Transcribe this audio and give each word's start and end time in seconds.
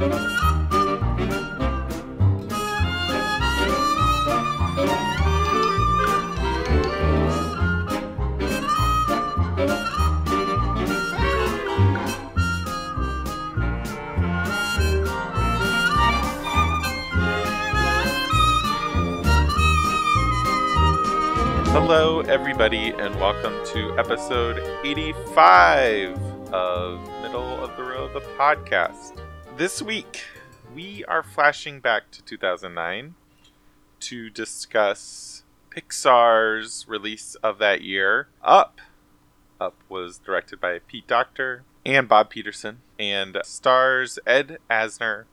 Hello, 0.00 0.14
everybody, 22.20 22.88
and 22.88 23.14
welcome 23.16 23.52
to 23.66 23.94
episode 23.98 24.60
85 24.82 26.16
of 26.54 27.00
Middle 27.20 27.62
of 27.62 27.76
the 27.76 27.82
Road, 27.82 28.14
the 28.14 28.20
podcast. 28.38 29.20
This 29.60 29.82
week, 29.82 30.22
we 30.74 31.04
are 31.04 31.22
flashing 31.22 31.80
back 31.80 32.10
to 32.12 32.24
2009 32.24 33.14
to 34.00 34.30
discuss 34.30 35.44
Pixar's 35.68 36.88
release 36.88 37.34
of 37.42 37.58
that 37.58 37.82
year, 37.82 38.28
Up. 38.42 38.80
Up 39.60 39.76
was 39.86 40.16
directed 40.16 40.62
by 40.62 40.78
Pete 40.78 41.06
Docter 41.06 41.64
and 41.84 42.08
Bob 42.08 42.30
Peterson, 42.30 42.80
and 42.98 43.36
stars 43.44 44.18
Ed 44.26 44.56
Asner, 44.70 45.24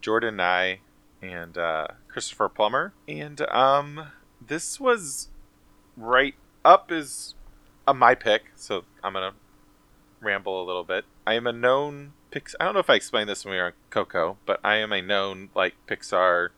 Jordan 0.00 0.38
Nagai, 0.38 0.78
and 1.22 1.56
uh, 1.56 1.86
Christopher 2.08 2.48
Plummer. 2.48 2.94
And 3.06 3.42
um, 3.42 4.08
this 4.44 4.80
was 4.80 5.28
right 5.96 6.34
up 6.64 6.90
is 6.90 7.36
a 7.86 7.94
my 7.94 8.16
pick, 8.16 8.50
so 8.56 8.82
I'm 9.04 9.12
gonna 9.12 9.34
ramble 10.20 10.60
a 10.60 10.66
little 10.66 10.82
bit. 10.82 11.04
I 11.24 11.34
am 11.34 11.46
a 11.46 11.52
known 11.52 12.14
I 12.34 12.64
don't 12.64 12.74
know 12.74 12.80
if 12.80 12.90
I 12.90 12.94
explained 12.94 13.28
this 13.28 13.44
when 13.44 13.52
we 13.52 13.58
were 13.58 13.66
on 13.66 13.72
Coco, 13.90 14.38
but 14.46 14.60
I 14.64 14.76
am 14.76 14.92
a 14.92 15.02
known 15.02 15.50
like 15.54 15.74
Pixar, 15.86 16.50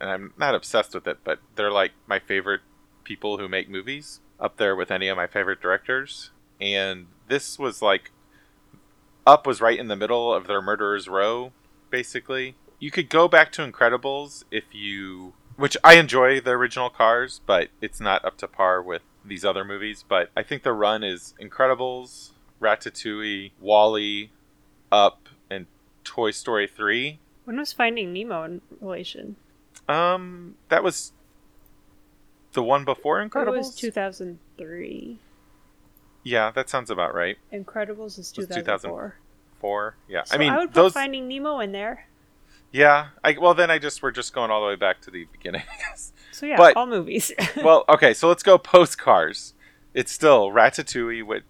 and 0.00 0.10
I'm 0.10 0.34
not 0.36 0.54
obsessed 0.54 0.94
with 0.94 1.06
it, 1.06 1.18
but 1.24 1.38
they're 1.56 1.70
like 1.70 1.92
my 2.06 2.18
favorite 2.18 2.60
people 3.04 3.38
who 3.38 3.48
make 3.48 3.68
movies, 3.68 4.20
up 4.38 4.56
there 4.56 4.76
with 4.76 4.90
any 4.90 5.08
of 5.08 5.16
my 5.16 5.26
favorite 5.26 5.60
directors. 5.60 6.30
And 6.60 7.06
this 7.28 7.58
was 7.58 7.80
like, 7.80 8.10
Up 9.26 9.46
was 9.46 9.60
right 9.60 9.78
in 9.78 9.88
the 9.88 9.96
middle 9.96 10.34
of 10.34 10.46
their 10.46 10.60
Murderers 10.60 11.08
Row, 11.08 11.52
basically. 11.90 12.56
You 12.78 12.90
could 12.90 13.08
go 13.08 13.28
back 13.28 13.52
to 13.52 13.66
Incredibles 13.66 14.44
if 14.50 14.64
you 14.72 15.34
which 15.56 15.76
I 15.84 15.94
enjoy 15.94 16.40
the 16.40 16.52
original 16.52 16.90
Cars, 16.90 17.40
but 17.46 17.68
it's 17.80 18.00
not 18.00 18.24
up 18.24 18.36
to 18.38 18.48
par 18.48 18.82
with 18.82 19.02
these 19.24 19.44
other 19.44 19.64
movies. 19.64 20.04
But 20.06 20.30
I 20.36 20.42
think 20.42 20.62
the 20.62 20.72
run 20.72 21.04
is 21.04 21.34
Incredibles, 21.40 22.30
Ratatouille, 22.60 23.52
WALL-E, 23.60 24.30
Up, 24.90 25.21
Toy 26.04 26.30
Story 26.30 26.66
3. 26.66 27.18
When 27.44 27.56
was 27.58 27.72
Finding 27.72 28.12
Nemo 28.12 28.44
in 28.44 28.60
relation? 28.80 29.36
Um, 29.88 30.54
that 30.68 30.82
was 30.84 31.12
the 32.52 32.62
one 32.62 32.84
before 32.84 33.18
Incredibles. 33.26 33.46
It 33.48 33.56
was 33.56 33.74
2003. 33.76 35.18
Yeah, 36.24 36.50
that 36.52 36.68
sounds 36.68 36.90
about 36.90 37.14
right. 37.14 37.36
Incredibles 37.52 38.18
is 38.18 38.30
2004. 38.30 39.16
Four. 39.60 39.96
Yeah, 40.08 40.24
So 40.24 40.34
I 40.34 40.38
mean 40.38 40.52
I 40.52 40.58
would 40.58 40.68
put 40.68 40.74
those. 40.74 40.92
Finding 40.92 41.28
Nemo 41.28 41.58
in 41.60 41.72
there. 41.72 42.06
Yeah, 42.72 43.08
I 43.22 43.36
well 43.40 43.54
then 43.54 43.70
I 43.70 43.78
just 43.78 44.02
we're 44.02 44.10
just 44.12 44.32
going 44.32 44.50
all 44.50 44.60
the 44.60 44.66
way 44.68 44.76
back 44.76 45.00
to 45.02 45.10
the 45.10 45.26
beginning. 45.32 45.62
So 46.32 46.46
yeah, 46.46 46.56
But- 46.56 46.76
all 46.76 46.86
movies. 46.86 47.30
well, 47.62 47.84
okay, 47.88 48.14
so 48.14 48.26
let's 48.26 48.42
go 48.42 48.56
post 48.58 48.96
Cars. 48.98 49.52
It's 49.94 50.10
still 50.10 50.48
Ratatouille. 50.50 51.22
With, 51.24 51.42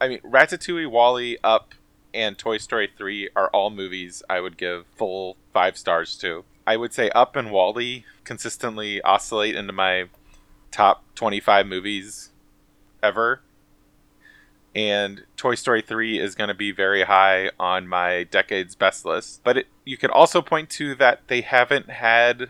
I 0.00 0.08
mean, 0.08 0.18
Ratatouille, 0.20 0.90
WALL-E, 0.90 1.38
Up, 1.44 1.72
and 2.14 2.38
Toy 2.38 2.58
Story 2.58 2.88
Three 2.96 3.28
are 3.34 3.48
all 3.48 3.70
movies 3.70 4.22
I 4.30 4.40
would 4.40 4.56
give 4.56 4.86
full 4.96 5.36
five 5.52 5.76
stars 5.76 6.16
to. 6.18 6.44
I 6.66 6.76
would 6.76 6.94
say 6.94 7.10
Up 7.10 7.36
and 7.36 7.50
WALL-E 7.50 8.04
consistently 8.24 9.02
oscillate 9.02 9.54
into 9.54 9.72
my 9.72 10.08
top 10.70 11.04
twenty-five 11.14 11.66
movies 11.66 12.30
ever. 13.02 13.42
And 14.76 15.24
Toy 15.36 15.54
Story 15.54 15.82
3 15.82 16.18
is 16.18 16.34
going 16.34 16.48
to 16.48 16.54
be 16.54 16.72
very 16.72 17.04
high 17.04 17.50
on 17.60 17.86
my 17.86 18.24
decade's 18.24 18.74
best 18.74 19.04
list. 19.04 19.40
But 19.44 19.58
it, 19.58 19.66
you 19.84 19.96
could 19.96 20.10
also 20.10 20.42
point 20.42 20.68
to 20.70 20.96
that 20.96 21.20
they 21.28 21.42
haven't 21.42 21.90
had 21.90 22.48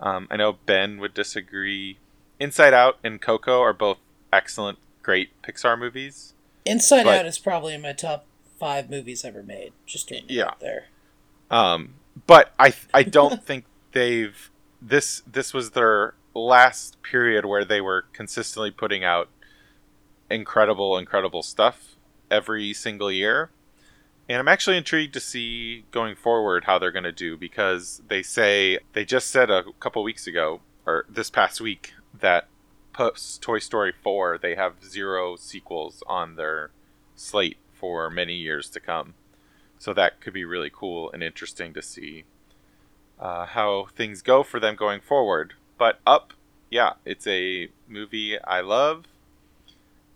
um, 0.00 0.28
I 0.30 0.36
know 0.36 0.58
Ben 0.66 0.98
would 0.98 1.14
disagree. 1.14 1.98
Inside 2.38 2.74
Out 2.74 2.98
and 3.02 3.20
Coco 3.20 3.60
are 3.60 3.72
both 3.72 3.98
excellent, 4.32 4.78
great 5.02 5.30
Pixar 5.42 5.78
movies. 5.78 6.34
Inside 6.64 7.04
But- 7.04 7.18
Out 7.20 7.26
is 7.26 7.38
probably 7.38 7.74
in 7.74 7.82
my 7.82 7.92
top 7.92 8.26
five 8.58 8.88
movies 8.88 9.24
ever 9.24 9.42
made. 9.42 9.72
Just 9.86 10.10
Yeah. 10.28 10.52
there. 10.60 10.86
Um, 11.50 11.94
but 12.26 12.52
I 12.58 12.72
I 12.92 13.02
don't 13.02 13.42
think 13.46 13.64
they've 13.92 14.50
this 14.80 15.22
this 15.26 15.52
was 15.52 15.70
their 15.72 16.14
last 16.34 17.00
period 17.02 17.44
where 17.44 17.64
they 17.64 17.80
were 17.80 18.06
consistently 18.12 18.70
putting 18.70 19.04
out 19.04 19.28
incredible 20.30 20.96
incredible 20.98 21.42
stuff 21.42 21.96
every 22.30 22.72
single 22.72 23.10
year. 23.12 23.50
And 24.28 24.38
I'm 24.38 24.48
actually 24.48 24.78
intrigued 24.78 25.12
to 25.14 25.20
see 25.20 25.84
going 25.90 26.16
forward 26.16 26.64
how 26.64 26.78
they're 26.78 26.90
going 26.90 27.04
to 27.04 27.12
do 27.12 27.36
because 27.36 28.00
they 28.08 28.22
say 28.22 28.78
they 28.94 29.04
just 29.04 29.30
said 29.30 29.50
a 29.50 29.64
couple 29.80 30.02
weeks 30.02 30.26
ago 30.26 30.60
or 30.86 31.04
this 31.10 31.28
past 31.28 31.60
week 31.60 31.92
that 32.20 32.48
post 32.94 33.42
Toy 33.42 33.58
Story 33.58 33.92
4 33.92 34.38
they 34.38 34.54
have 34.54 34.82
zero 34.82 35.36
sequels 35.36 36.02
on 36.06 36.36
their 36.36 36.70
slate 37.14 37.58
for 37.72 38.08
many 38.08 38.34
years 38.34 38.70
to 38.70 38.80
come. 38.80 39.14
So 39.78 39.92
that 39.92 40.20
could 40.20 40.32
be 40.32 40.44
really 40.44 40.70
cool 40.72 41.10
and 41.12 41.22
interesting 41.22 41.74
to 41.74 41.82
see 41.82 42.24
uh, 43.18 43.46
how 43.46 43.88
things 43.94 44.22
go 44.22 44.42
for 44.42 44.58
them 44.58 44.76
going 44.76 45.00
forward. 45.00 45.54
But 45.76 46.00
Up, 46.06 46.32
yeah, 46.70 46.94
it's 47.04 47.26
a 47.26 47.68
movie 47.86 48.40
I 48.42 48.60
love. 48.60 49.04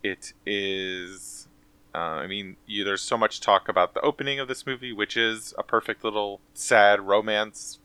It 0.02 0.32
is, 0.46 1.48
uh, 1.94 1.98
I 1.98 2.26
mean, 2.26 2.56
you, 2.66 2.84
there's 2.84 3.02
so 3.02 3.18
much 3.18 3.40
talk 3.40 3.68
about 3.68 3.94
the 3.94 4.00
opening 4.00 4.38
of 4.40 4.48
this 4.48 4.66
movie, 4.66 4.92
which 4.92 5.16
is 5.16 5.52
a 5.58 5.62
perfect 5.62 6.04
little 6.04 6.40
sad 6.54 7.00
romance 7.00 7.80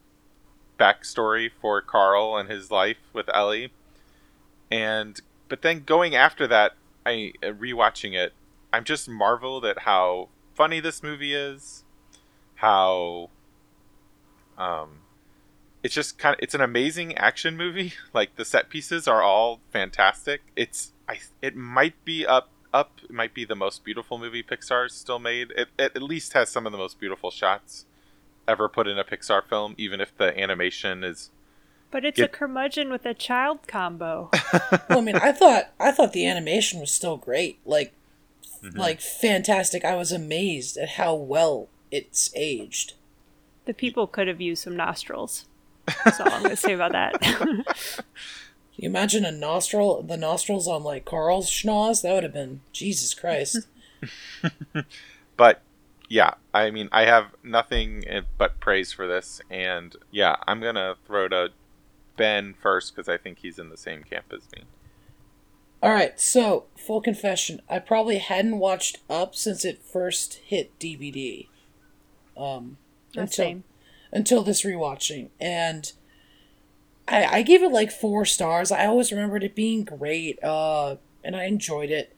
backstory 0.79 1.49
for 1.61 1.81
Carl 1.81 2.37
and 2.37 2.49
his 2.49 2.71
life 2.71 2.97
with 3.11 3.29
Ellie. 3.33 3.71
And 4.72 5.19
but 5.50 5.62
then 5.62 5.84
going 5.84 6.16
after 6.16 6.47
that, 6.47 6.74
I 7.06 7.34
uh, 7.44 7.47
rewatching 7.47 8.13
it, 8.13 8.34
I'm 8.72 8.84
just 8.84 9.07
marveled 9.07 9.66
at 9.66 9.79
how 9.79 10.29
funny 10.56 10.79
this 10.79 11.03
movie 11.03 11.34
is, 11.34 11.84
how 12.56 13.29
um 14.57 15.00
it's 15.84 15.94
just 15.94 16.18
kind 16.18 16.34
of 16.35 16.40
it's 16.41 16.56
an 16.56 16.62
amazing 16.62 17.16
action 17.18 17.57
movie. 17.57 17.94
Like 18.13 18.35
the 18.35 18.46
set 18.46 18.69
pieces 18.69 19.07
are 19.07 19.22
all 19.22 19.59
fantastic. 19.72 20.41
It's 20.56 20.94
I 21.07 21.19
it 21.41 21.56
might 21.56 22.03
be 22.06 22.25
up 22.25 22.50
up 22.73 23.00
it 23.03 23.12
might 23.12 23.34
be 23.34 23.46
the 23.46 23.56
most 23.56 23.84
beautiful 23.84 24.18
movie 24.18 24.44
Pixar's 24.44 24.94
still 24.94 25.19
made. 25.19 25.52
It, 25.52 25.68
it 25.78 25.91
at 25.96 26.02
least 26.02 26.34
has 26.34 26.50
some 26.50 26.66
of 26.66 26.72
the 26.72 26.78
most 26.78 27.00
beautiful 27.00 27.31
shots 27.31 27.85
ever 28.47 28.68
put 28.68 28.88
in 28.88 28.97
a 28.97 29.03
Pixar 29.03 29.44
film, 29.44 29.75
even 29.78 30.02
if 30.02 30.16
the 30.18 30.38
animation 30.40 31.03
is 31.03 31.29
but 31.93 32.03
it's 32.03 32.19
Yeah. 32.19 32.25
a 32.25 32.27
curmudgeon 32.27 32.89
with 32.91 33.05
a 33.05 33.13
child 33.13 33.59
combo. 33.67 34.29
Well, 34.89 34.97
I 34.99 35.01
mean, 35.01 35.15
I 35.15 35.31
thought 35.31 35.69
I 35.79 35.91
thought 35.91 36.11
the 36.11 36.25
animation 36.27 36.79
was 36.81 36.91
still 36.91 37.15
great. 37.17 37.59
Like, 37.65 37.93
Mhm. 38.61 38.77
like 38.77 38.99
fantastic. 38.99 39.85
I 39.85 39.95
was 39.95 40.11
amazed 40.11 40.75
at 40.77 40.89
how 40.99 41.13
well 41.15 41.69
it's 41.91 42.31
aged. 42.35 42.93
the 43.65 43.73
people 43.73 44.07
could 44.07 44.27
have 44.27 44.41
used 44.41 44.63
some 44.63 44.75
nostrils. 44.75 45.45
That's 46.03 46.19
all 46.19 46.29
I'm 46.31 46.41
going 46.43 46.49
to 46.49 46.57
say 46.57 46.73
about 46.73 46.91
that. 46.93 47.21
Can 47.21 47.63
you 48.75 48.89
imagine 48.89 49.23
a 49.23 49.31
nostril, 49.31 50.01
the 50.03 50.17
nostrils 50.17 50.67
on 50.67 50.83
like 50.83 51.05
Carl's 51.05 51.49
schnoz? 51.49 52.01
That 52.01 52.13
would 52.13 52.23
have 52.23 52.33
been 52.33 52.59
Jesus 52.73 53.13
Christ. 53.13 53.67
but 55.37 55.61
yeah, 56.09 56.31
I 56.53 56.72
mean, 56.72 56.89
I 56.91 57.05
have 57.05 57.28
nothing 57.43 58.03
eh, 58.07 58.22
but 58.37 58.59
praise 58.59 58.91
for 58.91 59.07
this, 59.07 59.41
and 59.49 59.96
yeah, 60.11 60.35
I'm 60.47 60.59
gonna 60.61 60.96
throw 61.07 61.28
to 61.29 61.51
Ben 62.17 62.53
first 62.53 62.95
because 62.95 63.09
I 63.09 63.17
think 63.17 63.39
he's 63.39 63.57
in 63.59 63.69
the 63.69 63.77
same 63.77 64.03
camp 64.03 64.25
as 64.31 64.41
me. 64.55 64.63
All 65.81 65.91
right, 65.91 66.17
so 66.19 66.65
full 66.77 67.01
confession, 67.01 67.61
I 67.69 67.79
probably 67.79 68.17
hadn't 68.19 68.59
watched 68.59 68.99
Up 69.09 69.35
since 69.35 69.65
it 69.65 69.81
first 69.83 70.35
hit 70.45 70.77
DVD. 70.79 71.47
Um, 72.37 72.77
The 73.13 73.21
until 73.21 73.45
same. 73.45 73.63
until 74.11 74.43
this 74.43 74.63
rewatching, 74.63 75.29
and 75.39 75.91
I 77.07 77.25
I 77.25 77.41
gave 77.41 77.61
it 77.63 77.71
like 77.71 77.91
four 77.91 78.23
stars. 78.25 78.71
I 78.71 78.85
always 78.85 79.11
remembered 79.11 79.43
it 79.43 79.55
being 79.55 79.83
great, 79.83 80.41
uh, 80.43 80.95
and 81.23 81.35
I 81.35 81.43
enjoyed 81.45 81.89
it. 81.91 82.15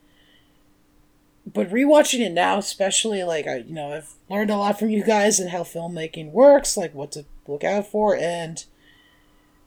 But 1.52 1.70
rewatching 1.70 2.20
it 2.20 2.32
now, 2.32 2.58
especially 2.58 3.22
like 3.24 3.46
I, 3.46 3.56
you 3.58 3.74
know, 3.74 3.92
I've 3.92 4.14
learned 4.28 4.50
a 4.50 4.56
lot 4.56 4.78
from 4.78 4.90
you 4.90 5.04
guys 5.04 5.38
and 5.40 5.50
how 5.50 5.62
filmmaking 5.64 6.30
works, 6.32 6.76
like 6.76 6.94
what 6.94 7.12
to 7.12 7.24
look 7.46 7.62
out 7.64 7.86
for, 7.88 8.16
and 8.16 8.64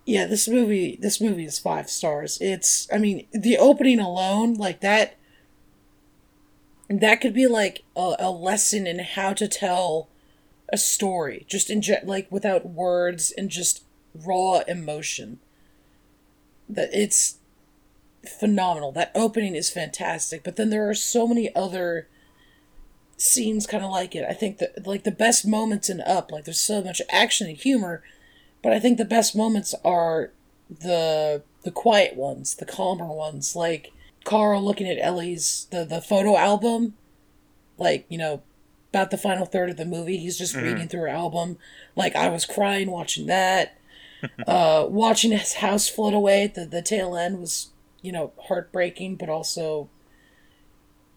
yeah, 0.06 0.26
this 0.26 0.48
movie, 0.48 0.98
this 1.02 1.22
movie 1.22 1.46
is 1.46 1.60
five 1.60 1.90
stars. 1.90 2.38
It's, 2.42 2.88
I 2.92 2.98
mean, 2.98 3.28
the 3.32 3.58
opening 3.58 4.00
alone, 4.00 4.56
like 4.56 4.82
that, 4.82 5.18
that 6.90 7.22
could 7.22 7.34
be 7.34 7.48
like 7.48 7.84
a, 7.96 8.16
a 8.20 8.32
lesson 8.32 8.88
in 8.88 9.00
how 9.00 9.34
to 9.34 9.48
tell 9.48 10.10
a 10.72 10.78
story, 10.78 11.46
just 11.48 11.70
in 11.70 11.84
like 12.04 12.32
without 12.32 12.66
words 12.66 13.32
and 13.32 13.50
just 13.50 13.84
raw 14.14 14.62
emotion. 14.68 15.40
That 16.68 16.90
it's 16.94 17.38
phenomenal. 18.28 18.92
That 18.92 19.12
opening 19.16 19.56
is 19.56 19.70
fantastic, 19.70 20.44
but 20.44 20.56
then 20.56 20.70
there 20.70 20.90
are 20.90 20.96
so 20.96 21.28
many 21.28 21.54
other 21.56 22.08
scenes 23.18 23.68
kind 23.68 23.84
of 23.84 23.92
like 23.92 24.16
it. 24.16 24.26
I 24.28 24.34
think 24.34 24.58
that 24.60 24.86
like 24.88 25.04
the 25.04 25.12
best 25.12 25.46
moments 25.46 25.90
in 25.90 26.02
Up, 26.02 26.32
like 26.32 26.46
there's 26.46 26.60
so 26.60 26.82
much 26.82 27.02
action 27.12 27.48
and 27.48 27.58
humor, 27.58 28.02
but 28.62 28.74
I 28.74 28.80
think 28.80 28.98
the 28.98 29.06
best 29.06 29.36
moments 29.36 29.74
are 29.84 30.32
the 30.70 31.44
the 31.64 31.72
quiet 31.72 32.16
ones, 32.16 32.56
the 32.56 32.66
calmer 32.66 33.08
ones, 33.08 33.56
like 33.56 33.92
Carl 34.24 34.64
looking 34.64 34.88
at 34.88 34.98
Ellie's 35.00 35.68
the 35.72 35.86
the 35.86 36.02
photo 36.02 36.38
album, 36.38 36.96
like 37.78 38.06
you 38.10 38.18
know, 38.18 38.42
about 38.92 39.12
the 39.12 39.18
final 39.18 39.46
third 39.46 39.70
of 39.70 39.78
the 39.78 39.86
movie. 39.86 40.18
He's 40.18 40.38
just 40.38 40.56
reading 40.56 40.88
through 40.88 41.02
her 41.02 41.08
album. 41.08 41.58
Like 41.96 42.16
I 42.16 42.30
was 42.30 42.46
crying 42.46 42.92
watching 42.92 43.28
that. 43.28 43.76
uh, 44.48 44.86
watching 44.90 45.32
his 45.32 45.54
house 45.54 45.88
float 45.88 46.14
away 46.14 46.44
at 46.44 46.56
the 46.56 46.66
the 46.66 46.82
tail 46.82 47.16
end 47.16 47.40
was 47.40 47.70
you 48.02 48.12
know 48.12 48.34
heartbreaking, 48.48 49.16
but 49.16 49.30
also 49.30 49.90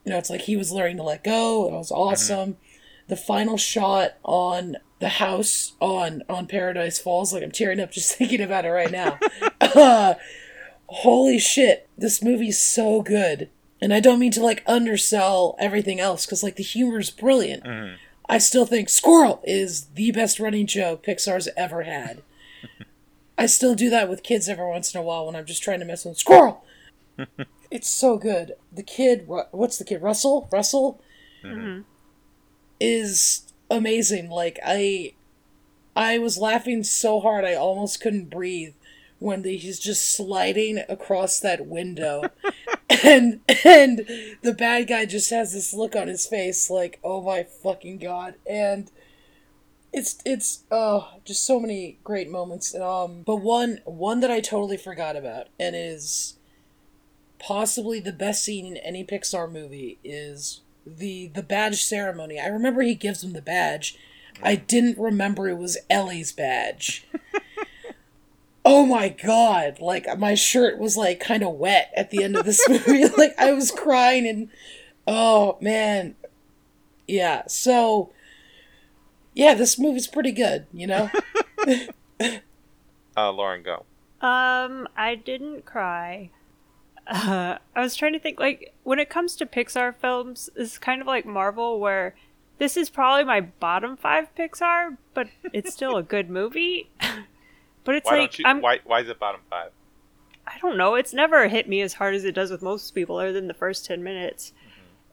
you 0.05 0.13
know 0.13 0.19
it's 0.19 0.31
like 0.31 0.43
he 0.43 0.57
was 0.57 0.73
learning 0.73 0.97
to 0.99 1.03
let 1.03 1.25
go. 1.25 1.67
It 1.69 1.73
was 1.73 1.91
awesome. 1.91 2.57
The 3.09 3.17
final 3.17 3.57
shot 3.57 4.15
on 4.23 4.77
the 5.03 5.09
house 5.09 5.73
on 5.81 6.23
on 6.29 6.47
Paradise 6.47 7.01
Falls, 7.01 7.33
like 7.33 7.43
I'm 7.43 7.51
tearing 7.51 7.81
up 7.81 7.91
just 7.91 8.15
thinking 8.17 8.41
about 8.41 8.65
it 8.65 8.71
right 8.71 8.91
now. 8.91 9.19
uh, 9.61 10.15
holy 10.87 11.41
shit, 11.41 11.89
this 11.99 12.23
movie's 12.23 12.63
so 12.63 13.03
good. 13.03 13.51
And 13.81 13.93
I 13.93 13.99
don't 13.99 14.21
mean 14.21 14.31
to 14.33 14.43
like 14.43 14.63
undersell 14.65 15.57
everything 15.59 15.99
else 15.99 16.25
because 16.25 16.45
like 16.45 16.55
the 16.55 16.63
humor's 16.63 17.11
brilliant. 17.11 17.65
Mm-hmm. 17.65 17.97
I 18.29 18.39
still 18.39 18.65
think 18.65 18.89
Squirrel 18.89 19.43
is 19.45 19.87
the 19.97 20.13
best 20.13 20.39
running 20.39 20.69
joke 20.69 21.05
Pixar's 21.05 21.49
ever 21.57 21.83
had. 21.83 22.23
I 23.37 23.47
still 23.47 23.75
do 23.75 23.91
that 23.91 24.09
with 24.09 24.23
kids 24.23 24.49
every 24.49 24.69
once 24.69 24.95
in 24.95 25.01
a 25.01 25.03
while 25.03 25.27
when 25.27 25.35
I'm 25.35 25.47
just 25.47 25.65
trying 25.65 25.81
to 25.81 25.85
mess 25.85 26.05
with. 26.05 26.17
Squirrel. 26.17 26.65
it's 27.73 27.89
so 27.89 28.19
good. 28.19 28.53
The 28.71 28.85
kid, 28.85 29.25
Ru- 29.27 29.43
what's 29.51 29.79
the 29.79 29.85
kid? 29.85 30.01
Russell. 30.01 30.49
Russell 30.53 31.01
mm-hmm. 31.43 31.59
Mm-hmm. 31.59 31.81
is 32.79 33.52
amazing. 33.73 34.31
Like 34.31 34.59
I, 34.65 35.15
I 35.97 36.19
was 36.19 36.39
laughing 36.39 36.85
so 36.85 37.21
hard 37.21 37.45
I 37.45 37.55
almost 37.55 38.01
couldn't 38.01 38.31
breathe 38.31 38.75
when 39.19 39.43
the, 39.43 39.57
he's 39.57 39.79
just 39.79 40.17
sliding 40.17 40.83
across 40.89 41.39
that 41.41 41.67
window, 41.67 42.25
and 43.05 43.41
and 43.65 44.07
the 44.43 44.55
bad 44.57 44.89
guy 44.89 45.07
just 45.07 45.31
has 45.31 45.53
this 45.53 45.73
look 45.73 45.95
on 45.95 46.09
his 46.09 46.27
face 46.27 46.69
like, 46.69 46.99
oh 47.05 47.23
my 47.23 47.45
fucking 47.45 47.99
god, 47.99 48.35
and 48.49 48.91
it's 49.93 50.19
it's 50.25 50.65
oh 50.71 51.19
just 51.25 51.45
so 51.45 51.61
many 51.61 51.99
great 52.03 52.31
moments. 52.31 52.75
Um, 52.75 53.23
but 53.23 53.37
one 53.37 53.81
one 53.85 54.21
that 54.21 54.31
I 54.31 54.41
totally 54.41 54.77
forgot 54.77 55.17
about 55.17 55.49
and 55.59 55.77
is 55.77 56.35
possibly 57.39 58.01
the 58.01 58.13
best 58.13 58.45
scene 58.45 58.67
in 58.67 58.77
any 58.79 59.05
Pixar 59.05 59.51
movie 59.51 59.99
is 60.03 60.61
the 60.87 61.29
the 61.29 61.43
badge 61.43 61.83
ceremony. 61.83 62.39
I 62.41 62.47
remember 62.47 62.83
he 62.83 62.95
gives 62.95 63.23
him 63.23 63.33
the 63.33 63.43
badge. 63.43 63.97
I 64.43 64.57
didn't 64.57 64.99
remember 64.99 65.49
it 65.49 65.59
was 65.59 65.79
Ellie's 65.89 66.33
badge. 66.33 67.07
oh 68.65 68.87
my 68.87 69.09
god! 69.09 69.79
Like 69.81 70.07
my 70.19 70.35
shirt 70.35 70.79
was 70.79 70.97
like 70.97 71.21
kind 71.21 71.43
of 71.43 71.55
wet 71.55 71.93
at 71.97 72.11
the 72.11 72.25
end 72.25 72.37
of 72.37 72.45
this 72.45 72.61
movie. 72.69 73.07
like 73.17 73.35
I 73.39 73.53
was 73.53 73.71
crying 73.71 74.27
and 74.27 74.49
oh 75.07 75.59
man, 75.61 76.17
yeah. 77.07 77.43
So 77.47 78.13
yeah, 79.35 79.55
this 79.55 79.79
movie's 79.79 80.09
pretty 80.09 80.33
good. 80.33 80.67
You 80.73 80.87
know. 80.87 81.11
Uh, 83.15 83.31
Lauren, 83.31 83.63
go. 83.63 83.85
Um, 84.27 84.89
I 84.97 85.17
didn't 85.23 85.67
cry. 85.67 86.31
Uh, 87.13 87.59
I 87.77 87.81
was 87.83 87.95
trying 87.95 88.15
to 88.15 88.19
think 88.19 88.41
like 88.41 88.73
when 88.85 88.99
it 88.99 89.11
comes 89.11 89.37
to 89.37 89.47
Pixar 89.47 89.95
films, 89.95 90.49
it's 90.57 90.79
kind 90.79 91.03
of 91.03 91.07
like 91.07 91.27
Marvel 91.27 91.79
where 91.79 92.15
this 92.57 92.75
is 92.75 92.89
probably 92.89 93.25
my 93.25 93.43
bottom 93.43 93.99
five 93.99 94.35
Pixar, 94.35 94.97
but 95.13 95.29
it's 95.53 95.75
still 95.75 95.97
a 95.97 96.03
good 96.03 96.31
movie. 96.31 96.89
but 97.85 97.97
it's 97.97 98.11
Why 98.11 98.21
like 98.21 98.39
you? 98.39 98.47
I'm 98.47 98.63
Why? 98.63 98.81
Why 98.85 99.01
is 99.01 99.11
it 99.11 99.19
bottom 99.19 99.43
five? 99.51 99.73
I 100.47 100.59
don't 100.63 100.79
know. 100.79 100.95
It's 100.95 101.13
never 101.13 101.49
hit 101.49 101.69
me 101.69 101.83
as 101.83 101.93
hard 101.93 102.15
as 102.15 102.25
it 102.25 102.35
does 102.35 102.51
with 102.51 102.63
most 102.63 102.93
people, 102.93 103.19
other 103.19 103.33
than 103.33 103.47
the 103.47 103.55
first 103.55 103.85
ten 103.85 104.03
minutes. 104.03 104.55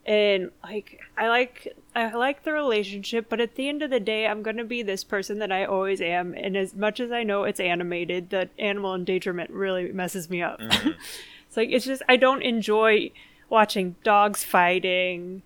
And 0.05 0.51
like, 0.63 1.01
I 1.17 1.27
like 1.27 1.75
I 1.93 2.13
like 2.13 2.43
the 2.43 2.53
relationship, 2.53 3.25
but 3.27 3.41
at 3.41 3.55
the 3.55 3.67
end 3.67 3.81
of 3.83 3.89
the 3.89 3.99
day, 3.99 4.25
I'm 4.25 4.41
gonna 4.41 4.63
be 4.63 4.83
this 4.83 5.03
person 5.03 5.39
that 5.39 5.51
I 5.51 5.65
always 5.65 5.99
am. 5.99 6.33
And 6.33 6.55
as 6.55 6.73
much 6.73 7.01
as 7.01 7.11
I 7.11 7.23
know 7.23 7.43
it's 7.43 7.59
animated, 7.59 8.29
that 8.29 8.51
animal 8.57 8.95
endangerment 8.95 9.49
really 9.49 9.91
messes 9.91 10.29
me 10.29 10.41
up. 10.41 10.61
it's 11.49 11.57
like 11.57 11.69
it's 11.71 11.85
just 11.85 12.01
I 12.07 12.15
don't 12.15 12.41
enjoy 12.43 13.11
watching 13.49 13.95
dogs 14.03 14.43
fighting 14.45 15.41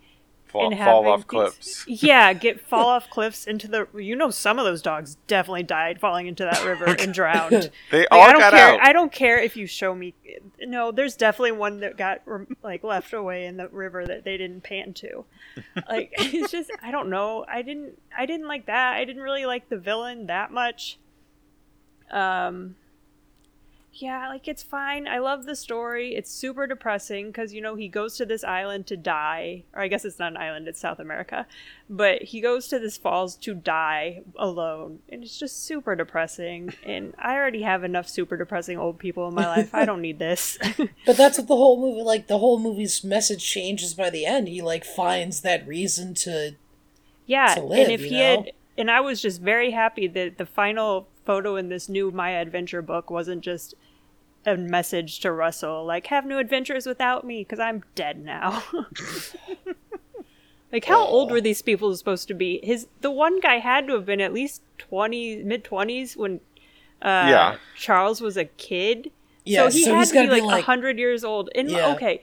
Fall, 0.45 0.69
and 0.71 0.77
fall 0.79 1.07
off 1.07 1.21
these- 1.21 1.25
cliffs. 1.25 1.85
Yeah, 2.03 2.31
get 2.45 2.61
fall 2.61 2.85
off 2.89 3.09
cliffs 3.09 3.47
into 3.47 3.67
the. 3.67 3.87
You 3.95 4.15
know, 4.15 4.29
some 4.29 4.59
of 4.59 4.65
those 4.65 4.83
dogs 4.83 5.17
definitely 5.25 5.63
died 5.63 5.99
falling 5.99 6.27
into 6.27 6.43
that 6.43 6.63
river 6.63 6.85
and 6.99 7.11
drowned. 7.19 7.71
They 7.89 7.99
Like, 8.01 8.07
all 8.11 8.21
I 8.21 8.31
don't 8.33 8.39
got 8.41 8.53
care. 8.53 8.67
out. 8.75 8.79
I 8.83 8.93
don't 8.93 9.11
care 9.11 9.39
if 9.39 9.57
you 9.57 9.65
show 9.65 9.95
me. 9.95 10.13
No, 10.59 10.91
there's 10.91 11.15
definitely 11.15 11.53
one 11.53 11.79
that 11.79 11.97
got 11.97 12.21
like 12.61 12.83
left 12.83 13.13
away 13.13 13.47
in 13.47 13.57
the 13.57 13.67
river 13.69 14.05
that 14.05 14.25
they 14.25 14.37
didn't 14.37 14.61
pan 14.61 14.93
to. 14.95 15.25
Like 15.89 16.13
it's 16.19 16.51
just 16.51 16.69
I 16.83 16.91
don't 16.91 17.09
know. 17.09 17.45
I 17.49 17.63
didn't 17.63 17.99
I 18.15 18.27
didn't 18.27 18.47
like 18.47 18.67
that. 18.67 18.93
I 18.93 19.05
didn't 19.05 19.23
really 19.23 19.47
like 19.47 19.69
the 19.69 19.77
villain 19.77 20.27
that 20.27 20.51
much. 20.51 20.99
Um 22.11 22.75
yeah, 23.95 24.27
like 24.27 24.47
it's 24.47 24.63
fine. 24.63 25.07
I 25.07 25.19
love 25.19 25.45
the 25.45 25.55
story. 25.55 26.15
It's 26.15 26.31
super 26.31 26.65
depressing 26.65 27.27
because 27.27 27.53
you 27.53 27.61
know 27.61 27.75
he 27.75 27.87
goes 27.87 28.17
to 28.17 28.25
this 28.25 28.43
island 28.43 28.87
to 28.87 28.97
die, 28.97 29.63
or 29.73 29.81
I 29.81 29.87
guess 29.87 30.03
it's 30.03 30.17
not 30.17 30.31
an 30.31 30.37
island; 30.37 30.67
it's 30.67 30.79
South 30.79 30.99
America. 30.99 31.45
But 31.89 32.23
he 32.23 32.41
goes 32.41 32.67
to 32.69 32.79
this 32.79 32.97
falls 32.97 33.35
to 33.37 33.53
die 33.53 34.21
alone, 34.35 34.99
and 35.09 35.23
it's 35.23 35.37
just 35.37 35.63
super 35.63 35.95
depressing. 35.95 36.73
And 36.83 37.13
I 37.19 37.35
already 37.35 37.61
have 37.61 37.83
enough 37.83 38.09
super 38.09 38.35
depressing 38.35 38.79
old 38.79 38.97
people 38.97 39.27
in 39.27 39.35
my 39.35 39.45
life. 39.45 39.75
I 39.75 39.85
don't 39.85 40.01
need 40.01 40.19
this. 40.19 40.57
But 41.05 41.17
that's 41.17 41.37
what 41.37 41.47
the 41.47 41.55
whole 41.55 41.79
movie 41.79 42.01
like 42.01 42.27
the 42.27 42.39
whole 42.39 42.57
movie's 42.57 43.03
message 43.03 43.45
changes 43.45 43.93
by 43.93 44.09
the 44.09 44.25
end. 44.25 44.47
He 44.47 44.61
like 44.61 44.85
finds 44.85 45.41
that 45.41 45.67
reason 45.67 46.13
to 46.15 46.55
yeah, 47.25 47.55
To 47.55 47.61
live, 47.61 47.79
and 47.79 47.91
if 47.91 48.01
he 48.01 48.17
know? 48.17 48.17
had, 48.17 48.51
and 48.77 48.89
I 48.89 49.01
was 49.01 49.21
just 49.21 49.41
very 49.41 49.71
happy 49.71 50.07
that 50.07 50.37
the 50.37 50.45
final 50.45 51.07
photo 51.25 51.55
in 51.55 51.69
this 51.69 51.87
new 51.87 52.11
Maya 52.11 52.41
Adventure 52.41 52.81
book 52.81 53.09
wasn't 53.09 53.41
just 53.43 53.75
a 54.45 54.57
message 54.57 55.19
to 55.21 55.31
Russell 55.31 55.85
like 55.85 56.07
have 56.07 56.25
no 56.25 56.37
adventures 56.37 56.85
without 56.85 57.25
me 57.25 57.41
because 57.41 57.59
I'm 57.59 57.83
dead 57.95 58.23
now. 58.23 58.61
like 60.71 60.85
how 60.85 61.05
old 61.05 61.31
were 61.31 61.41
these 61.41 61.61
people 61.61 61.95
supposed 61.95 62.27
to 62.29 62.33
be? 62.33 62.59
His 62.63 62.87
the 63.01 63.11
one 63.11 63.39
guy 63.39 63.59
had 63.59 63.87
to 63.87 63.93
have 63.93 64.05
been 64.05 64.21
at 64.21 64.33
least 64.33 64.61
twenty 64.77 65.37
mid 65.43 65.63
twenties 65.63 66.17
when 66.17 66.35
uh, 67.01 67.27
Yeah. 67.29 67.55
Charles 67.77 68.21
was 68.21 68.37
a 68.37 68.45
kid. 68.45 69.11
Yeah, 69.45 69.67
so 69.69 69.77
he 69.77 69.83
so 69.83 69.91
had 69.93 69.99
he's 69.99 70.07
to 70.09 70.13
be 70.13 70.17
gotta 70.27 70.35
be, 70.35 70.41
like 70.41 70.51
like- 70.51 70.63
hundred 70.65 70.97
years 70.97 71.23
old. 71.23 71.49
And 71.53 71.69
Yeah. 71.69 71.93
okay, 71.93 72.21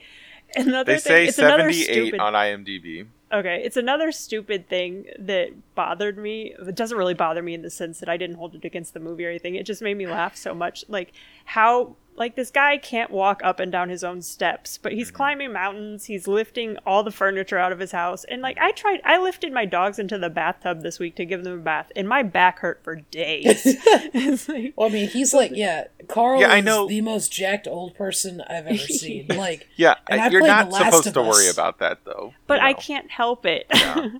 another 0.55 0.93
They 0.93 0.99
thing. 0.99 1.13
say 1.13 1.25
it's 1.27 1.37
another 1.39 1.71
78 1.71 1.83
stupid 1.93 2.19
on 2.19 2.33
IMDb. 2.33 3.07
Okay, 3.33 3.61
it's 3.63 3.77
another 3.77 4.11
stupid 4.11 4.67
thing 4.67 5.05
that 5.17 5.51
bothered 5.73 6.17
me. 6.17 6.53
It 6.67 6.75
doesn't 6.75 6.97
really 6.97 7.13
bother 7.13 7.41
me 7.41 7.53
in 7.53 7.61
the 7.61 7.69
sense 7.69 8.01
that 8.01 8.09
I 8.09 8.17
didn't 8.17 8.35
hold 8.35 8.55
it 8.55 8.65
against 8.65 8.93
the 8.93 8.99
movie 8.99 9.25
or 9.25 9.29
anything. 9.29 9.55
It 9.55 9.65
just 9.65 9.81
made 9.81 9.95
me 9.95 10.05
laugh 10.05 10.35
so 10.35 10.53
much. 10.53 10.83
Like 10.89 11.13
how 11.45 11.95
like 12.15 12.35
this 12.35 12.51
guy 12.51 12.77
can't 12.77 13.09
walk 13.09 13.41
up 13.43 13.59
and 13.59 13.71
down 13.71 13.89
his 13.89 14.03
own 14.03 14.21
steps, 14.21 14.77
but 14.77 14.91
he's 14.91 15.09
climbing 15.09 15.53
mountains, 15.53 16.05
he's 16.05 16.27
lifting 16.27 16.77
all 16.85 17.03
the 17.03 17.11
furniture 17.11 17.57
out 17.57 17.71
of 17.71 17.79
his 17.79 17.91
house. 17.93 18.23
And 18.25 18.41
like 18.41 18.57
I 18.59 18.71
tried 18.73 18.99
I 19.03 19.17
lifted 19.17 19.51
my 19.53 19.65
dogs 19.65 19.97
into 19.97 20.17
the 20.17 20.29
bathtub 20.29 20.81
this 20.83 20.99
week 20.99 21.15
to 21.15 21.25
give 21.25 21.43
them 21.43 21.53
a 21.59 21.61
bath, 21.61 21.91
and 21.95 22.07
my 22.07 22.21
back 22.21 22.59
hurt 22.59 22.83
for 22.83 22.97
days. 22.97 23.61
it's 23.65 24.47
like 24.49 24.73
Well, 24.75 24.89
I 24.89 24.91
mean, 24.91 25.07
he's 25.09 25.33
like, 25.33 25.51
yeah, 25.55 25.85
Carl 26.07 26.41
Yeah, 26.41 26.51
I 26.51 26.61
know- 26.61 26.87
the 26.87 27.01
most 27.01 27.31
jacked 27.31 27.67
old 27.67 27.95
person 27.95 28.41
I've 28.41 28.67
ever 28.67 28.77
seen. 28.77 29.27
Like, 29.29 29.67
Yeah, 29.75 29.95
And 30.09 30.21
I 30.21 30.29
you're 30.29 30.45
not 30.45 30.69
The 30.69 30.77
supposed 30.85 31.13
to 31.13 31.21
worry 31.21 31.49
about 31.49 31.79
that 31.79 31.99
though. 32.05 32.33
but 32.45 32.59
you 32.59 32.67
I 32.67 32.73
can't 32.73 33.09
help 33.09 33.45
it. 33.45 33.65
Yeah. 33.73 34.09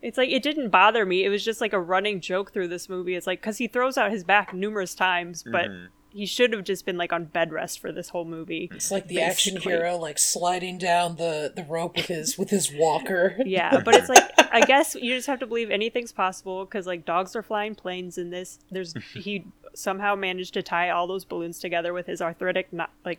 It's 0.00 0.18
like 0.18 0.30
it 0.30 0.42
didn't 0.42 0.70
bother 0.70 1.06
me. 1.06 1.24
It 1.24 1.28
was 1.28 1.44
just 1.44 1.60
like 1.60 1.72
a 1.72 1.80
running 1.80 2.20
joke 2.20 2.52
through 2.52 2.66
this 2.66 2.88
movie. 2.88 3.14
It's 3.14 3.24
like 3.28 3.40
because 3.40 3.58
he 3.58 3.68
throws 3.68 3.96
out 3.96 4.10
his 4.10 4.24
back 4.24 4.52
numerous 4.52 4.96
times, 4.96 5.44
but 5.44 5.66
Mhm. 5.70 5.86
He 6.12 6.26
should 6.26 6.52
have 6.52 6.64
just 6.64 6.84
been 6.84 6.96
like 6.96 7.12
on 7.12 7.24
bed 7.24 7.52
rest 7.52 7.80
for 7.80 7.90
this 7.92 8.10
whole 8.10 8.24
movie. 8.24 8.68
it's 8.72 8.90
like 8.90 9.08
the 9.08 9.20
action 9.20 9.56
hero, 9.56 9.96
like 9.96 10.18
sliding 10.18 10.78
down 10.78 11.16
the 11.16 11.52
the 11.54 11.64
rope 11.64 11.96
with 11.96 12.06
his 12.06 12.36
with 12.38 12.50
his 12.50 12.72
walker. 12.72 13.36
Yeah, 13.44 13.80
but 13.84 13.94
it's 13.94 14.08
like 14.08 14.30
I 14.52 14.60
guess 14.60 14.94
you 14.94 15.14
just 15.14 15.26
have 15.26 15.40
to 15.40 15.46
believe 15.46 15.70
anything's 15.70 16.12
possible 16.12 16.64
because 16.64 16.86
like 16.86 17.04
dogs 17.04 17.34
are 17.34 17.42
flying 17.42 17.74
planes 17.74 18.18
in 18.18 18.30
this. 18.30 18.58
There's 18.70 18.94
he 19.14 19.44
somehow 19.74 20.14
managed 20.14 20.52
to 20.54 20.62
tie 20.62 20.90
all 20.90 21.06
those 21.06 21.24
balloons 21.24 21.58
together 21.58 21.94
with 21.94 22.06
his 22.06 22.20
arthritic 22.20 22.72
not 22.72 22.90
like 23.04 23.18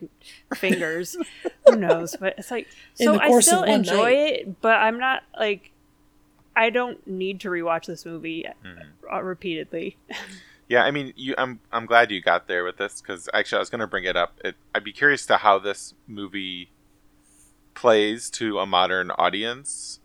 fingers. 0.56 1.18
Who 1.68 1.76
knows? 1.78 2.16
But 2.20 2.36
it's 2.38 2.52
like 2.52 2.68
so 2.94 3.20
I 3.20 3.40
still 3.40 3.64
enjoy 3.64 3.96
night. 3.96 4.12
it, 4.12 4.62
but 4.62 4.78
I'm 4.78 5.00
not 5.00 5.24
like 5.38 5.72
I 6.56 6.70
don't 6.70 7.06
need 7.08 7.40
to 7.42 7.50
rewatch 7.50 7.86
this 7.88 8.06
movie 8.06 8.46
uh, 9.12 9.24
repeatedly. 9.24 9.98
Yeah, 10.74 10.86
I 10.86 10.90
mean, 10.90 11.14
you, 11.16 11.36
I'm 11.38 11.60
I'm 11.72 11.86
glad 11.86 12.10
you 12.10 12.20
got 12.20 12.48
there 12.48 12.64
with 12.64 12.78
this 12.78 13.00
because 13.00 13.30
actually 13.32 13.58
I 13.58 13.60
was 13.60 13.70
going 13.70 13.82
to 13.82 13.86
bring 13.86 14.06
it 14.06 14.18
up. 14.18 14.40
It, 14.44 14.56
I'd 14.74 14.84
be 14.84 14.92
curious 14.92 15.24
to 15.28 15.38
how 15.38 15.60
this 15.60 15.94
movie 16.08 16.72
plays 17.76 18.28
to 18.32 18.58
a 18.58 18.66
modern 18.66 19.12
audience, 19.12 20.00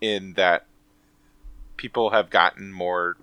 in 0.00 0.34
that 0.34 0.66
people 1.76 2.10
have 2.10 2.30
gotten 2.30 2.70
more, 2.70 3.16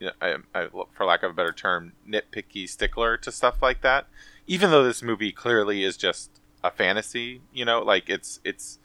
you 0.00 0.08
know, 0.08 0.12
I, 0.20 0.36
I, 0.54 0.68
for 0.92 1.06
lack 1.06 1.22
of 1.22 1.30
a 1.30 1.34
better 1.34 1.50
term, 1.50 1.92
nitpicky 2.06 2.68
stickler 2.68 3.16
to 3.16 3.32
stuff 3.32 3.62
like 3.62 3.80
that. 3.80 4.06
Even 4.46 4.70
though 4.70 4.84
this 4.84 5.02
movie 5.02 5.32
clearly 5.32 5.82
is 5.82 5.96
just 5.96 6.28
a 6.62 6.70
fantasy, 6.70 7.40
you 7.54 7.64
know, 7.64 7.80
like 7.80 8.10
it's 8.10 8.38
it's 8.44 8.78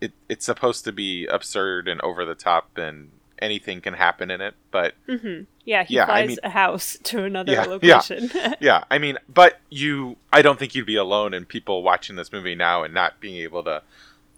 it, 0.00 0.10
it's 0.28 0.44
supposed 0.44 0.82
to 0.82 0.90
be 0.90 1.26
absurd 1.26 1.86
and 1.86 2.00
over 2.00 2.24
the 2.24 2.34
top 2.34 2.76
and 2.76 3.12
anything 3.40 3.80
can 3.80 3.94
happen 3.94 4.30
in 4.30 4.40
it, 4.40 4.54
but 4.70 4.94
hmm 5.06 5.42
Yeah, 5.64 5.84
he 5.84 5.94
Yeah, 5.96 6.06
I 6.06 6.26
mean- 6.26 6.38
a 6.42 6.50
house 6.50 6.96
to 7.04 7.24
another 7.24 7.52
Yeah, 7.52 7.64
yeah. 7.82 7.96
location. 7.96 8.30
yeah, 8.60 8.84
I 8.90 8.98
mean, 8.98 9.18
but 9.28 9.60
you, 9.70 10.16
I 10.32 10.42
don't 10.42 10.58
think 10.58 10.74
you'd 10.74 10.86
be 10.86 10.96
alone 10.96 11.34
in 11.34 11.44
people 11.44 11.82
watching 11.82 12.16
this 12.16 12.32
movie 12.32 12.54
now 12.54 12.82
and 12.82 12.92
not 12.94 13.20
being 13.20 13.36
able 13.36 13.62
to 13.64 13.82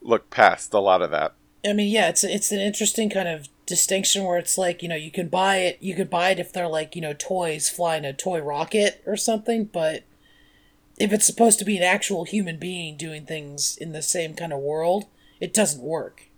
look 0.02 0.30
past 0.30 0.72
a 0.74 0.80
lot 0.80 1.02
of 1.02 1.10
that. 1.10 1.34
I 1.66 1.72
mean, 1.72 1.88
yeah, 1.92 2.08
it's 2.08 2.22
it's 2.22 2.52
an 2.52 2.60
interesting 2.60 3.10
kind 3.10 3.28
of 3.28 3.48
distinction 3.66 4.24
where 4.24 4.38
it's 4.38 4.56
like 4.56 4.82
you 4.82 4.88
know 4.88 4.94
you 4.94 5.10
can 5.10 5.28
buy 5.28 5.56
it, 5.58 5.78
you 5.80 5.94
could 5.94 6.08
buy 6.08 6.30
it 6.30 6.38
if 6.38 6.52
they're 6.52 6.68
like 6.68 6.94
you 6.94 7.02
know 7.02 7.12
toys 7.12 7.68
flying 7.68 8.04
a 8.04 8.12
toy 8.12 8.40
rocket 8.40 9.02
or 9.06 9.16
something, 9.16 9.64
but 9.64 10.04
if 10.98 11.12
it's 11.12 11.26
supposed 11.26 11.58
to 11.58 11.64
be 11.64 11.76
an 11.76 11.82
actual 11.82 12.24
human 12.24 12.58
being 12.58 12.96
doing 12.96 13.26
things 13.26 13.76
in 13.76 13.92
the 13.92 14.02
same 14.02 14.34
kind 14.34 14.52
of 14.52 14.60
world, 14.60 15.06
it 15.40 15.52
doesn't 15.52 15.82
work 15.82 16.28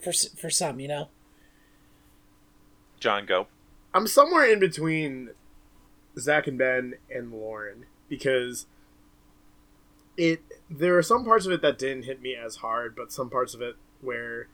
for 0.00 0.12
for 0.12 0.50
some, 0.50 0.80
you 0.80 0.88
know. 0.88 1.08
John, 3.00 3.26
go. 3.26 3.46
I'm 3.94 4.06
somewhere 4.06 4.50
in 4.50 4.58
between 4.58 5.30
Zach 6.18 6.46
and 6.46 6.58
Ben 6.58 6.94
and 7.10 7.32
Lauren 7.32 7.86
because 8.08 8.66
it 10.16 10.40
there 10.70 10.96
are 10.96 11.02
some 11.02 11.24
parts 11.24 11.46
of 11.46 11.52
it 11.52 11.62
that 11.62 11.78
didn't 11.78 12.04
hit 12.04 12.20
me 12.20 12.34
as 12.34 12.56
hard, 12.56 12.96
but 12.96 13.12
some 13.12 13.30
parts 13.30 13.54
of 13.54 13.60
it 13.60 13.76
where 14.00 14.48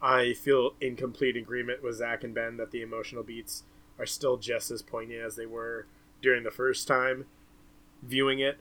I 0.00 0.32
feel 0.32 0.74
in 0.80 0.96
complete 0.96 1.36
agreement 1.36 1.82
with 1.82 1.96
Zach 1.96 2.22
and 2.24 2.34
Ben 2.34 2.56
that 2.56 2.70
the 2.70 2.82
emotional 2.82 3.22
beats 3.22 3.64
are 3.98 4.06
still 4.06 4.36
just 4.36 4.70
as 4.70 4.82
poignant 4.82 5.22
as 5.22 5.36
they 5.36 5.46
were 5.46 5.86
during 6.22 6.44
the 6.44 6.50
first 6.50 6.86
time 6.86 7.26
viewing 8.02 8.38
it. 8.38 8.58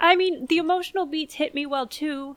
I 0.00 0.16
mean, 0.16 0.46
the 0.46 0.58
emotional 0.58 1.06
beats 1.06 1.34
hit 1.34 1.54
me 1.54 1.66
well 1.66 1.86
too. 1.86 2.36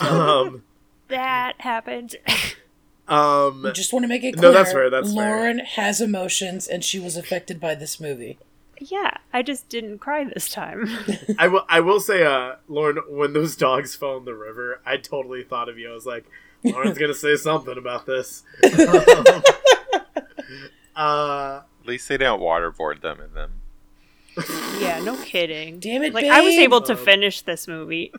Um, 0.00 0.62
That 1.08 1.60
happened. 1.60 2.16
um, 3.08 3.66
I 3.66 3.70
just 3.72 3.92
want 3.92 4.04
to 4.04 4.08
make 4.08 4.24
it 4.24 4.32
clear. 4.36 4.50
No, 4.50 4.52
that's 4.52 4.72
fair, 4.72 4.88
that's 4.90 5.12
fair. 5.12 5.36
Lauren 5.36 5.58
has 5.60 6.00
emotions, 6.00 6.66
and 6.66 6.84
she 6.84 6.98
was 6.98 7.16
affected 7.16 7.60
by 7.60 7.74
this 7.74 7.98
movie. 8.00 8.38
yeah, 8.78 9.16
I 9.32 9.42
just 9.42 9.68
didn't 9.68 9.98
cry 9.98 10.24
this 10.24 10.48
time. 10.50 10.88
I 11.38 11.48
will. 11.48 11.64
I 11.68 11.80
will 11.80 12.00
say, 12.00 12.24
uh, 12.24 12.56
Lauren, 12.68 12.98
when 13.08 13.32
those 13.32 13.56
dogs 13.56 13.94
fell 13.96 14.16
in 14.18 14.24
the 14.24 14.34
river, 14.34 14.80
I 14.86 14.96
totally 14.96 15.42
thought 15.44 15.68
of 15.68 15.78
you. 15.78 15.90
I 15.90 15.94
was 15.94 16.06
like, 16.06 16.24
Lauren's 16.64 16.98
gonna 16.98 17.14
say 17.14 17.36
something 17.36 17.76
about 17.76 18.06
this. 18.06 18.42
uh, 20.96 21.60
At 21.80 21.86
least 21.86 22.08
they 22.08 22.16
don't 22.16 22.40
waterboard 22.40 23.00
them 23.00 23.20
in 23.20 23.34
them. 23.34 23.52
yeah, 24.80 25.00
no 25.02 25.16
kidding. 25.24 25.78
Damn 25.80 26.02
it, 26.02 26.14
Like 26.14 26.24
I 26.24 26.40
was 26.40 26.54
able 26.54 26.80
to 26.82 26.96
finish 26.96 27.42
this 27.42 27.68
movie. 27.68 28.12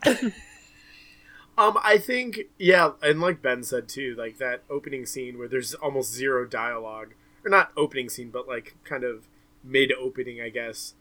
Um, 1.56 1.78
I 1.82 1.98
think, 1.98 2.40
yeah, 2.58 2.92
and 3.02 3.20
like 3.20 3.40
Ben 3.42 3.62
said 3.62 3.88
too, 3.88 4.14
like 4.16 4.38
that 4.38 4.62
opening 4.70 5.06
scene 5.06 5.38
where 5.38 5.48
there's 5.48 5.74
almost 5.74 6.12
zero 6.12 6.44
dialogue, 6.46 7.14
or 7.44 7.50
not 7.50 7.70
opening 7.76 8.08
scene, 8.08 8.30
but 8.30 8.48
like 8.48 8.74
kind 8.84 9.04
of 9.04 9.26
mid 9.62 9.92
opening, 9.92 10.40
I 10.40 10.48
guess, 10.48 10.94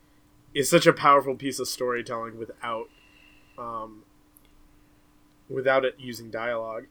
is 0.53 0.69
such 0.69 0.86
a 0.86 0.93
powerful 0.93 1.36
piece 1.36 1.60
of 1.60 1.67
storytelling 1.67 2.38
without, 2.38 2.89
um, 3.57 4.03
without 5.50 5.86
it 5.86 5.95
using 6.00 6.29
dialogue. 6.29 6.86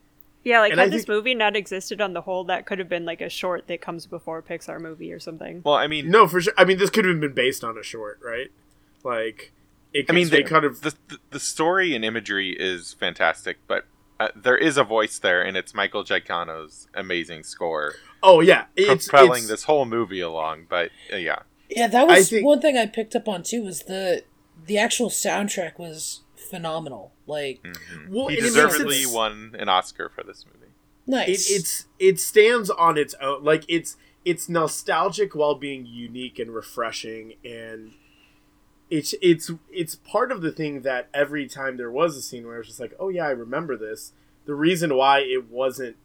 yeah, 0.44 0.60
like 0.60 0.72
And 0.72 0.80
I 0.80 0.84
had 0.84 0.92
this 0.92 1.02
think- 1.04 1.08
movie 1.16 1.34
not 1.34 1.56
existed 1.56 2.00
on 2.00 2.12
the 2.14 2.22
whole, 2.22 2.44
that 2.44 2.66
could 2.66 2.78
have 2.80 2.88
been 2.88 3.04
like 3.04 3.20
a 3.20 3.28
short 3.28 3.66
that 3.68 3.80
comes 3.80 4.06
before 4.06 4.38
a 4.38 4.42
Pixar 4.42 4.80
movie 4.80 5.12
or 5.12 5.18
something. 5.20 5.62
Well, 5.64 5.76
I 5.76 5.86
mean, 5.86 6.10
No, 6.10 6.26
for 6.26 6.40
sure. 6.40 6.52
I 6.58 6.64
mean, 6.64 6.78
this 6.78 6.90
could 6.90 7.04
have 7.04 7.20
been 7.20 7.32
based 7.32 7.62
on 7.62 7.78
a 7.78 7.82
short, 7.82 8.18
right? 8.22 8.50
Like, 9.04 9.40
it. 9.44 9.50
I 10.08 10.12
mean, 10.12 10.28
they 10.30 10.42
the, 10.42 10.48
kind 10.48 10.64
of. 10.64 10.80
the, 10.80 10.94
the 11.08 11.18
the 11.30 11.40
story 11.40 11.94
and 11.94 12.04
imagery 12.04 12.50
is 12.58 12.94
fantastic, 12.94 13.58
but 13.66 13.86
uh, 14.20 14.28
there 14.36 14.56
is 14.56 14.76
a 14.76 14.84
voice 14.84 15.18
there, 15.18 15.42
and 15.42 15.56
it's 15.56 15.74
Michael 15.74 16.04
Giacchino's 16.04 16.88
amazing 16.94 17.42
score 17.42 17.94
Oh 18.22 18.40
yeah, 18.40 18.66
it's 18.76 19.08
propelling 19.08 19.40
it's, 19.42 19.48
this 19.48 19.64
whole 19.64 19.84
movie 19.84 20.20
along. 20.20 20.66
But 20.68 20.90
uh, 21.12 21.16
yeah, 21.16 21.40
Yeah, 21.68 21.88
that 21.88 22.06
was 22.06 22.30
think- 22.30 22.44
one 22.46 22.60
thing 22.60 22.76
I 22.78 22.86
picked 22.86 23.16
up 23.16 23.28
on 23.28 23.42
too. 23.42 23.62
Was 23.62 23.82
the 23.82 24.22
the 24.66 24.78
actual 24.78 25.10
soundtrack 25.10 25.78
was 25.78 26.20
phenomenal. 26.36 27.12
Like 27.26 27.62
Mhm. 27.62 28.08
Well, 28.10 28.28
he 28.28 28.36
and 28.38 28.46
it 28.46 28.52
makes 28.52 28.54
deservedly 28.54 29.02
sense. 29.02 29.14
won 29.14 29.56
an 29.58 29.68
Oscar 29.68 30.08
for 30.08 30.22
this 30.22 30.44
movie. 30.46 30.58
It, 30.66 31.10
nice. 31.10 31.50
it's 31.50 31.86
it 31.98 32.20
stands 32.20 32.70
on 32.70 32.96
its 32.96 33.14
own. 33.20 33.42
Like 33.42 33.64
it's 33.68 33.96
it's 34.24 34.48
nostalgic 34.48 35.34
while 35.34 35.56
being 35.56 35.84
unique 35.84 36.38
and 36.38 36.54
refreshing, 36.54 37.34
and 37.44 37.92
it's 38.92 39.14
it's 39.22 39.50
it's 39.72 39.94
part 39.94 40.30
of 40.30 40.42
the 40.42 40.52
thing 40.52 40.82
that 40.82 41.08
every 41.14 41.48
time 41.48 41.78
there 41.78 41.90
was 41.90 42.14
a 42.14 42.20
scene 42.20 42.44
where 42.44 42.56
I 42.56 42.58
was 42.58 42.66
just 42.66 42.78
like, 42.78 42.92
oh 43.00 43.08
yeah, 43.08 43.24
I 43.24 43.30
remember 43.30 43.74
this. 43.74 44.12
The 44.44 44.54
reason 44.54 44.94
why 44.94 45.20
it 45.20 45.50
wasn't 45.50 45.96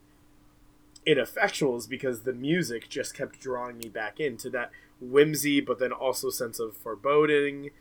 ineffectual 1.05 1.75
is 1.75 1.85
because 1.85 2.21
the 2.21 2.31
music 2.31 2.87
just 2.87 3.13
kept 3.13 3.41
drawing 3.41 3.77
me 3.77 3.89
back 3.89 4.21
into 4.21 4.49
that 4.51 4.71
whimsy, 5.01 5.59
but 5.59 5.79
then 5.79 5.91
also 5.91 6.29
sense 6.29 6.61
of 6.61 6.77
foreboding, 6.77 7.71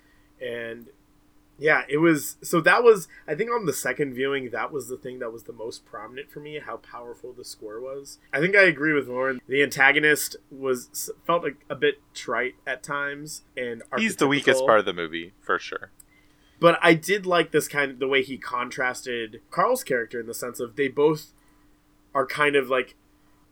and 0.41 0.89
yeah, 1.59 1.83
it 1.89 1.99
was. 1.99 2.37
So 2.43 2.61
that 2.61 2.83
was, 2.85 3.09
I 3.27 3.35
think, 3.35 3.51
on 3.51 3.67
the 3.67 3.73
second 3.73 4.15
viewing, 4.15 4.51
that 4.51 4.73
was 4.73 4.89
the 4.89 4.97
thing 4.97 5.19
that 5.21 5.33
was 5.33 5.45
the 5.45 5.53
most 5.53 5.87
prominent 5.87 6.31
for 6.31 6.41
me. 6.41 6.59
How 6.59 6.77
powerful 6.77 7.33
the 7.33 7.45
score 7.45 7.81
was. 7.81 8.19
I 8.33 8.41
think 8.41 8.55
I 8.55 8.65
agree 8.65 8.93
with 8.93 9.09
Lauren. 9.09 9.41
The 9.49 9.63
antagonist 9.63 10.37
was 10.51 11.11
felt 11.27 11.43
like 11.43 11.65
a 11.71 11.75
bit 11.75 12.01
trite 12.15 12.57
at 12.67 12.83
times, 12.83 13.43
and 13.57 13.83
He's 13.97 14.17
the 14.17 14.29
weakest 14.29 14.67
part 14.67 14.81
of 14.81 14.85
the 14.85 14.93
movie 14.93 15.33
for 15.41 15.59
sure. 15.59 15.91
But 16.61 16.79
I 16.83 16.95
did 16.95 17.27
like 17.27 17.53
this 17.53 17.69
kind 17.69 17.91
of 17.91 17.99
the 17.99 18.09
way 18.09 18.23
he 18.23 18.39
contrasted 18.39 19.41
Carl's 19.51 19.85
character 19.85 20.21
in 20.21 20.27
the 20.27 20.35
sense 20.35 20.61
of 20.61 20.77
they 20.77 20.89
both 20.89 21.33
are 22.15 22.27
kind 22.27 22.57
of 22.57 22.69
like 22.69 22.97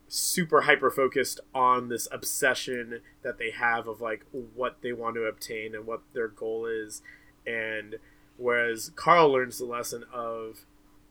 super 0.08 0.62
hyper 0.62 0.90
focused 0.90 1.40
on 1.54 1.88
this 1.88 2.06
obsession 2.12 3.00
that 3.22 3.38
they 3.38 3.50
have 3.50 3.88
of 3.88 4.00
like 4.00 4.24
what 4.30 4.78
they 4.82 4.92
want 4.92 5.16
to 5.16 5.24
obtain 5.24 5.74
and 5.74 5.86
what 5.86 6.02
their 6.12 6.28
goal 6.28 6.66
is 6.66 7.02
and 7.46 7.96
whereas 8.36 8.90
Carl 8.96 9.32
learns 9.32 9.58
the 9.58 9.64
lesson 9.64 10.04
of 10.12 10.64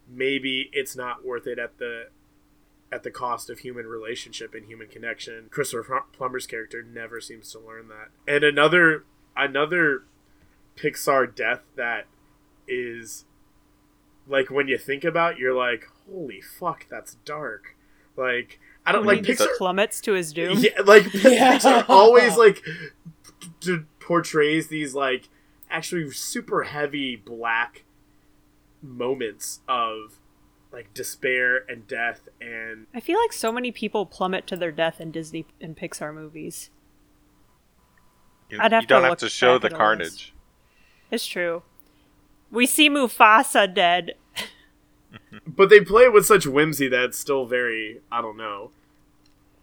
maybe 0.09 0.69
it's 0.73 0.95
not 0.95 1.25
worth 1.25 1.47
it 1.47 1.57
at 1.59 1.77
the 1.77 2.07
at 2.91 3.01
the 3.03 3.09
cost 3.11 3.49
of 3.49 3.59
human 3.59 3.87
relationship 3.87 4.53
and 4.53 4.65
human 4.67 4.87
connection. 4.87 5.47
Christopher 5.49 6.03
Plummer's 6.13 6.45
character 6.45 6.83
never 6.83 7.19
seems 7.19 7.51
to 7.51 7.59
learn 7.59 7.87
that. 7.87 8.09
And 8.31 8.43
another 8.43 9.05
another 9.35 10.03
Pixar 10.75 11.33
death 11.33 11.61
that 11.75 12.05
is 12.67 13.25
like 14.27 14.49
when 14.49 14.67
you 14.67 14.77
think 14.77 15.03
about, 15.03 15.33
it, 15.33 15.39
you're 15.39 15.55
like, 15.55 15.87
holy 16.09 16.39
fuck, 16.41 16.85
that's 16.89 17.15
dark. 17.25 17.75
Like 18.15 18.59
I 18.85 18.91
don't 18.91 19.05
When 19.05 19.17
like 19.17 19.25
he 19.25 19.33
Pixar. 19.33 19.57
plummets 19.57 19.99
to 20.01 20.13
his 20.13 20.31
doom. 20.33 20.59
Yeah, 20.59 20.81
like 20.85 21.11
Yeah. 21.13 21.57
Pixar 21.57 21.85
always 21.89 22.37
like 22.37 22.61
p- 23.61 23.79
portrays 23.99 24.67
these 24.67 24.93
like 24.93 25.29
actually 25.73 26.09
super 26.11 26.63
heavy 26.63 27.15
black 27.15 27.83
moments 28.81 29.61
of 29.67 30.19
like 30.71 30.93
despair 30.93 31.65
and 31.69 31.87
death 31.87 32.29
and 32.41 32.87
I 32.93 32.99
feel 32.99 33.19
like 33.19 33.33
so 33.33 33.51
many 33.51 33.71
people 33.71 34.05
plummet 34.05 34.47
to 34.47 34.55
their 34.55 34.71
death 34.71 35.01
in 35.01 35.11
Disney 35.11 35.45
and 35.61 35.75
Pixar 35.75 36.13
movies. 36.13 36.69
You, 38.49 38.59
I'd 38.59 38.71
have 38.71 38.83
you 38.83 38.87
don't 38.87 39.01
to 39.01 39.09
have 39.09 39.17
to 39.19 39.29
show 39.29 39.57
the 39.57 39.67
at 39.67 39.71
a 39.71 39.75
list. 39.75 39.77
carnage. 39.77 40.33
It's 41.11 41.25
true. 41.25 41.63
We 42.51 42.65
see 42.65 42.89
Mufasa 42.89 43.71
dead. 43.71 44.13
but 45.47 45.69
they 45.69 45.79
play 45.81 46.03
it 46.03 46.13
with 46.13 46.25
such 46.25 46.45
whimsy 46.45 46.87
that 46.87 47.03
it's 47.03 47.19
still 47.19 47.45
very 47.45 48.01
I 48.11 48.21
don't 48.21 48.37
know 48.37 48.71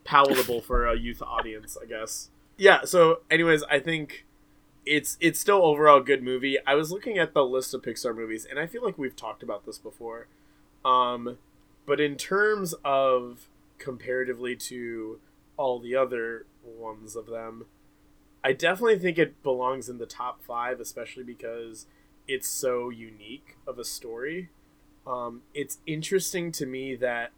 palatable 0.05 0.61
for 0.61 0.87
a 0.87 0.97
youth 0.97 1.23
audience, 1.23 1.77
I 1.81 1.87
guess. 1.87 2.31
Yeah, 2.57 2.85
so 2.85 3.21
anyways, 3.31 3.63
I 3.65 3.79
think 3.79 4.27
it's 4.91 5.17
it's 5.21 5.39
still 5.39 5.63
overall 5.65 5.99
a 5.99 6.05
good 6.05 6.23
movie. 6.23 6.59
I 6.67 6.75
was 6.75 6.91
looking 6.91 7.17
at 7.17 7.33
the 7.33 7.45
list 7.45 7.73
of 7.75 7.83
Pixar 7.83 8.15
movies 8.15 8.45
and 8.45 8.59
I 8.59 8.67
feel 8.67 8.85
like 8.85 8.99
we've 8.99 9.15
talked 9.15 9.43
about 9.43 9.65
this 9.65 9.79
before. 9.79 10.27
Um 10.85 11.39
but 11.87 12.01
in 12.01 12.17
terms 12.17 12.75
of 12.85 13.49
comparatively 13.79 14.57
to 14.57 15.21
all 15.57 15.79
the 15.79 15.95
other 15.95 16.47
ones 16.65 17.15
of 17.15 17.27
them, 17.27 17.67
I 18.43 18.53
definitely 18.53 18.99
think 18.99 19.17
it 19.17 19.43
belongs 19.45 19.89
in 19.89 19.99
the 19.99 20.07
top 20.07 20.43
5 20.43 20.81
especially 20.81 21.23
because 21.23 21.87
it's 22.27 22.49
so 22.49 22.91
unique 22.91 23.57
of 23.69 23.79
a 23.79 23.85
story 23.85 24.51
um, 25.07 25.43
it's 25.55 25.79
interesting 25.87 26.53
to 26.53 26.67
me 26.67 26.95
that 26.97 27.33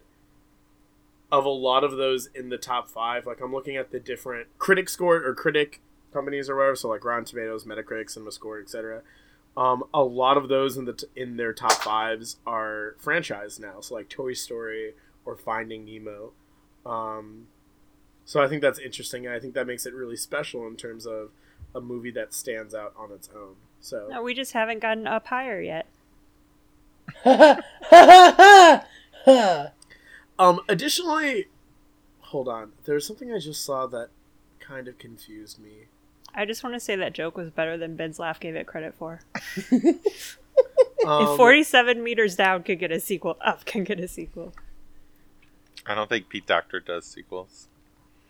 of 1.30 1.44
a 1.46 1.50
lot 1.50 1.84
of 1.84 1.92
those 1.92 2.28
in 2.34 2.50
the 2.50 2.58
top 2.58 2.88
five. 2.88 3.26
Like 3.26 3.40
I'm 3.40 3.52
looking 3.52 3.76
at 3.76 3.90
the 3.90 4.00
different 4.00 4.48
critic 4.58 4.88
score 4.88 5.16
or 5.16 5.34
critic 5.34 5.80
companies 6.12 6.48
or 6.50 6.56
whatever. 6.56 6.76
So 6.76 6.88
like 6.88 7.04
Rotten 7.04 7.24
Tomatoes, 7.24 7.64
Metacritic, 7.64 8.06
CinemaScore, 8.16 8.62
etc. 8.62 9.02
Um, 9.56 9.84
a 9.92 10.02
lot 10.02 10.36
of 10.36 10.48
those 10.48 10.76
in 10.76 10.84
the 10.86 10.94
t- 10.94 11.06
in 11.14 11.36
their 11.36 11.52
top 11.52 11.72
fives 11.72 12.36
are 12.46 12.94
franchise 12.98 13.58
now. 13.60 13.80
So 13.80 13.94
like 13.94 14.08
Toy 14.08 14.32
Story 14.32 14.94
or 15.24 15.36
Finding 15.36 15.84
Nemo. 15.84 16.32
Um, 16.86 17.46
so 18.24 18.42
I 18.42 18.48
think 18.48 18.62
that's 18.62 18.78
interesting. 18.78 19.26
and 19.26 19.34
I 19.34 19.38
think 19.40 19.54
that 19.54 19.66
makes 19.66 19.84
it 19.86 19.94
really 19.94 20.16
special 20.16 20.66
in 20.66 20.76
terms 20.76 21.06
of 21.06 21.30
a 21.74 21.80
movie 21.80 22.10
that 22.12 22.32
stands 22.34 22.74
out 22.74 22.94
on 22.96 23.10
its 23.12 23.28
own. 23.34 23.56
So 23.80 24.08
No, 24.10 24.22
we 24.22 24.34
just 24.34 24.52
haven't 24.52 24.80
gotten 24.80 25.06
up 25.06 25.26
higher 25.26 25.60
yet. 25.60 25.86
Um, 30.38 30.60
additionally, 30.68 31.46
hold 32.20 32.48
on. 32.48 32.72
There's 32.84 33.06
something 33.06 33.32
I 33.32 33.38
just 33.38 33.64
saw 33.64 33.86
that 33.88 34.08
kind 34.58 34.88
of 34.88 34.98
confused 34.98 35.60
me. 35.60 35.86
I 36.34 36.44
just 36.46 36.62
want 36.64 36.74
to 36.74 36.80
say 36.80 36.96
that 36.96 37.12
joke 37.12 37.36
was 37.36 37.50
better 37.50 37.76
than 37.76 37.96
Ben's 37.96 38.18
laugh 38.18 38.40
gave 38.40 38.54
it 38.56 38.66
credit 38.66 38.94
for. 38.94 39.20
Um, 41.06 41.30
if 41.32 41.36
47 41.36 42.04
meters 42.04 42.36
down 42.36 42.62
could 42.62 42.78
get 42.78 42.92
a 42.92 43.00
sequel, 43.00 43.36
up 43.44 43.64
can 43.64 43.82
get 43.82 43.98
a 43.98 44.06
sequel. 44.06 44.52
I 45.84 45.96
don't 45.96 46.08
think 46.08 46.28
Pete 46.28 46.46
Docter 46.46 46.78
does 46.78 47.06
sequels. 47.06 47.66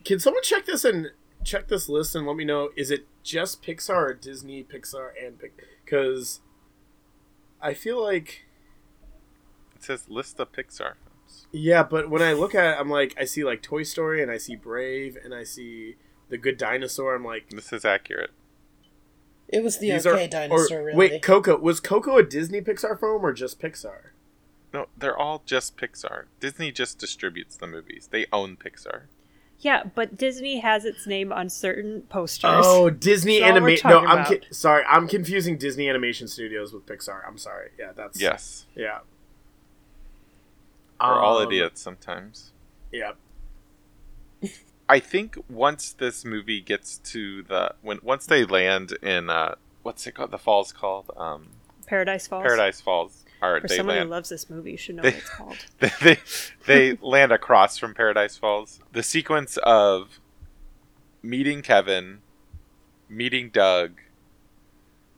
Can 0.04 0.18
someone 0.20 0.42
check 0.42 0.64
this 0.64 0.84
and 0.84 1.10
check 1.44 1.68
this 1.68 1.88
list 1.90 2.14
and 2.14 2.26
let 2.26 2.36
me 2.36 2.44
know? 2.46 2.70
Is 2.74 2.90
it 2.90 3.06
just 3.22 3.62
Pixar 3.62 3.94
or 3.94 4.14
Disney, 4.14 4.64
Pixar, 4.64 5.10
and 5.22 5.38
Pixar? 5.38 5.50
because 5.84 6.40
I 7.60 7.74
feel 7.74 8.02
like 8.02 8.44
It 9.76 9.82
says 9.84 10.08
list 10.08 10.40
of 10.40 10.50
Pixar 10.52 10.94
films. 11.04 11.46
yeah, 11.52 11.82
but 11.82 12.08
when 12.08 12.22
I 12.22 12.32
look 12.32 12.54
at 12.54 12.64
it, 12.74 12.80
I'm 12.80 12.88
like 12.88 13.14
I 13.18 13.24
see 13.24 13.44
like 13.44 13.60
Toy 13.62 13.82
Story 13.82 14.22
and 14.22 14.30
I 14.30 14.38
see 14.38 14.56
Brave 14.56 15.18
and 15.22 15.34
I 15.34 15.42
see 15.44 15.96
The 16.32 16.38
Good 16.38 16.56
Dinosaur. 16.56 17.14
I'm 17.14 17.24
like 17.26 17.50
This 17.50 17.74
is 17.74 17.84
accurate. 17.84 18.30
It 19.48 19.62
was 19.62 19.76
the 19.78 19.90
these 19.90 20.06
okay 20.06 20.24
are 20.24 20.28
dinosaur, 20.28 20.78
or, 20.80 20.84
really. 20.84 20.96
wait 20.96 21.22
Coco 21.22 21.58
was 21.58 21.78
Coco 21.78 22.16
a 22.16 22.22
Disney 22.22 22.62
Pixar 22.62 22.98
film 22.98 23.22
or 23.24 23.34
just 23.34 23.60
Pixar? 23.60 24.12
No, 24.72 24.86
they're 24.96 25.14
all 25.16 25.42
just 25.44 25.76
Pixar. 25.76 26.24
Disney 26.40 26.72
just 26.72 26.98
distributes 26.98 27.58
the 27.58 27.66
movies. 27.66 28.08
They 28.10 28.24
own 28.32 28.56
Pixar. 28.56 29.02
Yeah, 29.58 29.82
but 29.94 30.16
Disney 30.16 30.60
has 30.60 30.86
its 30.86 31.06
name 31.06 31.34
on 31.34 31.50
certain 31.50 32.00
posters. 32.08 32.64
Oh, 32.64 32.88
Disney 32.88 33.40
That's 33.40 33.50
Animation. 33.50 33.90
No, 33.90 33.98
I'm 34.06 34.24
ki- 34.24 34.40
sorry. 34.50 34.84
I'm 34.88 35.06
confusing 35.06 35.58
Disney 35.58 35.86
Animation 35.86 36.28
Studios 36.28 36.72
with 36.72 36.86
Pixar. 36.86 37.20
I'm 37.28 37.36
sorry. 37.36 37.72
Yeah, 37.78 37.92
that's 37.94 38.18
Yes. 38.18 38.64
Yeah. 38.74 39.00
We're 40.98 41.20
all 41.20 41.36
Um, 41.38 41.48
idiots 41.48 41.82
sometimes. 41.82 42.52
Yeah. 42.90 43.12
I 44.88 44.98
think 45.00 45.36
once 45.48 45.92
this 45.92 46.24
movie 46.24 46.60
gets 46.60 46.98
to 46.98 47.42
the 47.42 47.74
when 47.82 47.98
once 48.02 48.26
they 48.26 48.44
land 48.44 48.92
in 49.02 49.30
uh 49.30 49.54
what's 49.82 50.06
it 50.06 50.12
called 50.12 50.30
the 50.30 50.38
falls 50.38 50.72
called 50.72 51.10
um 51.16 51.48
Paradise 51.86 52.26
Falls. 52.26 52.42
Paradise 52.42 52.80
Falls 52.80 53.24
or 53.42 53.60
For 53.60 53.68
someone 53.68 53.96
land 53.96 54.06
who 54.08 54.10
loves 54.10 54.28
this 54.28 54.48
movie, 54.48 54.76
should 54.76 54.94
know 54.96 55.02
They- 55.02 55.10
what 55.10 55.18
it's 55.18 55.30
called. 55.30 55.56
they, 55.80 55.90
they 56.02 56.18
they 56.66 56.98
land 57.02 57.32
across 57.32 57.76
from 57.78 57.92
Paradise 57.94 58.36
Falls. 58.36 58.80
The 58.92 59.02
sequence 59.02 59.56
of 59.58 60.20
meeting 61.22 61.62
Kevin, 61.62 62.20
meeting 63.08 63.50
Doug, 63.50 63.98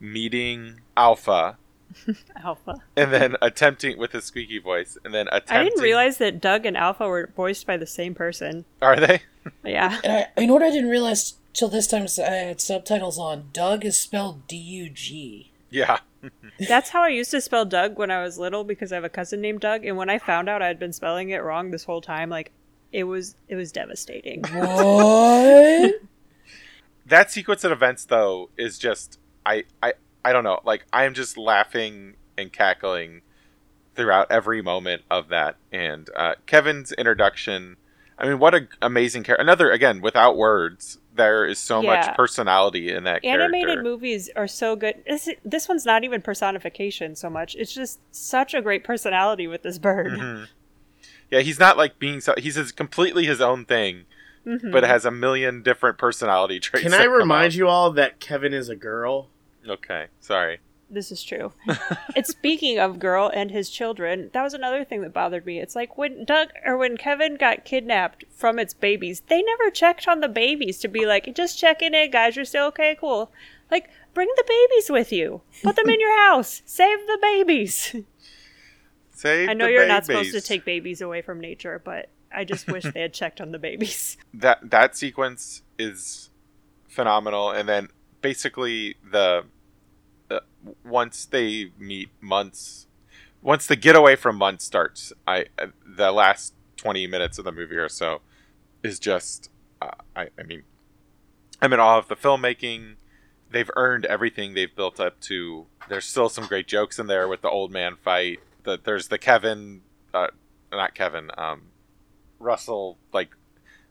meeting 0.00 0.80
Alpha, 0.97 1.59
Alpha. 2.43 2.76
and 2.97 3.12
then 3.12 3.37
attempting 3.43 3.99
with 3.99 4.12
his 4.12 4.25
squeaky 4.25 4.59
voice, 4.59 4.99
and 5.05 5.14
then 5.14 5.26
attempting. 5.29 5.57
I 5.57 5.64
didn't 5.64 5.83
realize 5.83 6.19
that 6.19 6.41
Doug 6.41 6.67
and 6.67 6.76
Alpha 6.76 7.07
were 7.07 7.31
voiced 7.37 7.67
by 7.67 7.76
the 7.76 7.87
same 7.87 8.14
person. 8.14 8.64
Are 8.83 8.99
they? 8.99 9.23
Yeah. 9.62 10.00
And 10.03 10.26
I, 10.37 10.41
you 10.41 10.47
know 10.47 10.55
what 10.55 10.62
I 10.62 10.71
didn't 10.71 10.88
realize 10.88 11.35
till 11.53 11.69
this 11.69 11.87
time 11.87 12.05
is 12.05 12.18
I 12.18 12.31
had 12.31 12.62
subtitles 12.62 13.18
on. 13.18 13.51
Doug 13.53 13.85
is 13.85 13.99
spelled 13.99 14.47
D 14.47 14.57
U 14.57 14.88
G. 14.88 15.53
Yeah. 15.68 15.99
That's 16.68 16.88
how 16.90 17.03
I 17.03 17.09
used 17.09 17.31
to 17.33 17.42
spell 17.42 17.66
Doug 17.66 17.99
when 17.99 18.11
I 18.11 18.23
was 18.23 18.38
little 18.38 18.64
because 18.64 18.90
I 18.90 18.94
have 18.94 19.05
a 19.05 19.11
cousin 19.11 19.42
named 19.42 19.61
Doug, 19.61 19.85
and 19.85 19.99
when 19.99 20.09
I 20.09 20.18
found 20.18 20.49
out 20.49 20.62
I 20.62 20.68
had 20.68 20.79
been 20.79 20.94
spelling 20.94 21.29
it 21.29 21.42
wrong 21.42 21.70
this 21.73 21.85
whole 21.85 22.01
time, 22.01 22.31
like 22.31 22.53
it 22.90 23.05
was 23.05 23.37
it 23.49 23.57
was 23.57 23.70
devastating. 23.70 24.42
What? 24.44 25.94
that 27.07 27.31
sequence 27.31 27.64
of 27.64 27.73
events 27.73 28.07
though 28.07 28.49
is 28.57 28.79
just 28.79 29.18
I 29.44 29.64
I 29.83 29.92
I 30.25 30.33
don't 30.33 30.45
know 30.45 30.61
like 30.65 30.87
I 30.93 31.05
am 31.05 31.15
just 31.15 31.37
laughing 31.37 32.15
and 32.39 32.53
cackling 32.53 33.23
throughout 33.95 34.27
every 34.31 34.61
moment 34.63 35.03
of 35.11 35.29
that 35.29 35.57
and 35.73 36.09
uh, 36.17 36.35
Kevin's 36.47 36.93
introduction 36.93 37.77
I 38.19 38.27
mean 38.29 38.39
what 38.39 38.55
an 38.55 38.69
amazing 38.83 39.23
character 39.25 39.43
another 39.43 39.71
again 39.71 40.01
without 40.01 40.37
words 40.37 40.99
there 41.15 41.47
is 41.47 41.59
so 41.61 41.81
Yeah. 41.81 41.95
much 42.07 42.17
personality 42.17 42.93
in 42.93 43.05
that 43.05 43.25
Animated 43.25 43.67
character 43.69 43.83
movies 43.85 44.31
are 44.35 44.49
so 44.49 44.75
good. 44.75 44.97
This 45.07 45.29
this 45.45 45.69
one's 45.69 45.87
not 45.87 46.03
even 46.03 46.21
personification 46.23 47.15
so 47.15 47.31
much. 47.31 47.55
It's 47.55 47.73
just 47.73 48.01
such 48.11 48.53
a 48.53 48.61
great 48.61 48.83
personality 48.83 49.47
with 49.47 49.63
this 49.63 49.79
bird. 49.79 50.13
Mhm. 50.13 50.49
yeah 51.31 51.41
he's 51.41 51.59
not 51.61 51.77
like 51.77 51.99
being 52.01 52.21
so 52.21 52.35
he's 52.37 52.57
his, 52.57 52.73
completely 52.73 53.27
his 53.27 53.41
own 53.41 53.65
thing 53.65 54.05
Mhm. 54.47 54.73
but 54.73 54.83
has 54.85 55.05
a 55.05 55.11
million 55.13 55.63
different 55.63 55.97
personality 55.99 56.59
traits 56.61 56.83
Can 56.83 56.93
I 56.95 57.05
remind 57.05 57.53
out. 57.53 57.55
you 57.55 57.69
all 57.69 57.91
that 57.93 58.19
Kevin 58.21 58.53
is 58.53 58.69
a 58.69 58.77
girl? 58.77 59.31
Okay 59.68 60.07
sorry 60.20 60.61
This 60.90 61.11
is 61.11 61.24
true. 61.24 61.53
and 62.16 62.27
speaking 62.27 62.79
of 62.79 62.98
girl 62.98 63.31
and 63.33 63.50
his 63.50 63.70
children, 63.70 64.31
that 64.33 64.42
was 64.42 64.55
another 64.55 64.85
thing 64.85 65.00
that 65.00 65.12
bothered 65.12 65.46
me. 65.46 65.59
It's 65.59 65.74
like 65.74 65.96
when 65.98 66.24
Doug 66.24 66.50
or 66.64 66.77
when 66.77 66.96
Kevin 66.96 67.37
got 67.37 67.64
kidnapped 67.64 68.24
from 68.31 68.59
its 68.59 68.74
babies, 68.74 69.22
they 69.29 69.42
never 69.42 69.70
checked 69.70 70.07
on 70.07 70.20
the 70.20 70.29
babies 70.29 70.79
to 70.81 70.88
be 70.88 71.07
like, 71.07 71.35
just 71.35 71.59
checking 71.59 71.94
in, 71.94 72.11
guys, 72.11 72.37
you're 72.37 72.44
still 72.44 72.66
okay, 72.66 72.96
cool. 73.00 73.33
Like, 73.70 73.90
bring 74.12 74.29
the 74.37 74.44
babies 74.46 74.90
with 74.90 75.11
you. 75.11 75.40
Put 75.62 75.74
them 75.77 75.88
in 75.88 75.98
your 75.98 76.16
house. 76.29 76.62
Save 76.64 76.98
the 77.07 77.18
babies. 77.20 77.96
Save 79.11 79.48
I 79.48 79.55
know 79.55 79.66
you're 79.66 79.88
not 79.88 80.07
supposed 80.07 80.33
to 80.33 80.40
take 80.40 80.64
babies 80.64 81.00
away 81.00 81.22
from 81.22 81.40
nature, 81.40 81.81
but 81.83 82.11
I 82.33 82.44
just 82.44 82.70
wish 82.70 82.85
they 82.85 83.00
had 83.00 83.14
checked 83.14 83.40
on 83.40 83.53
the 83.53 83.59
babies. 83.59 84.16
that 84.35 84.70
that 84.70 84.96
sequence 84.96 85.62
is 85.79 86.31
phenomenal 86.88 87.50
and 87.50 87.68
then 87.68 87.88
basically 88.20 88.96
the 89.11 89.44
once 90.85 91.24
they 91.24 91.70
meet 91.79 92.09
months 92.20 92.87
once 93.42 93.66
the 93.66 93.77
getaway 93.77 94.16
from 94.16 94.37
months 94.37 94.64
starts 94.64 95.12
i 95.27 95.44
the 95.87 96.11
last 96.12 96.55
20 96.77 97.07
minutes 97.07 97.38
of 97.38 97.44
the 97.44 97.53
movie 97.53 97.77
or 97.77 97.88
so 97.88 98.20
is 98.83 98.98
just 98.98 99.50
uh, 99.81 99.90
i 100.16 100.29
i 100.38 100.42
mean 100.42 100.62
i'm 101.61 101.72
in 101.72 101.81
awe 101.81 101.98
of 101.98 102.09
the 102.09 102.16
filmmaking. 102.16 102.96
They've 103.50 103.70
earned 103.77 104.05
everything 104.07 104.55
they've 104.55 104.74
built 104.74 104.98
up 104.98 105.20
to. 105.20 105.66
There's 105.88 106.05
still 106.07 106.29
some 106.29 106.46
great 106.46 106.66
jokes 106.66 106.98
in 106.98 107.07
there 107.07 107.29
with 107.29 107.40
the 107.40 107.48
old 107.48 107.70
man 107.70 107.94
fight. 107.94 108.40
The, 108.64 108.81
there's 108.83 109.09
the 109.09 109.18
kevin 109.18 109.83
uh, 110.12 110.29
not 110.72 110.94
kevin 110.94 111.31
um 111.38 111.62
russell 112.40 112.98
like 113.12 113.31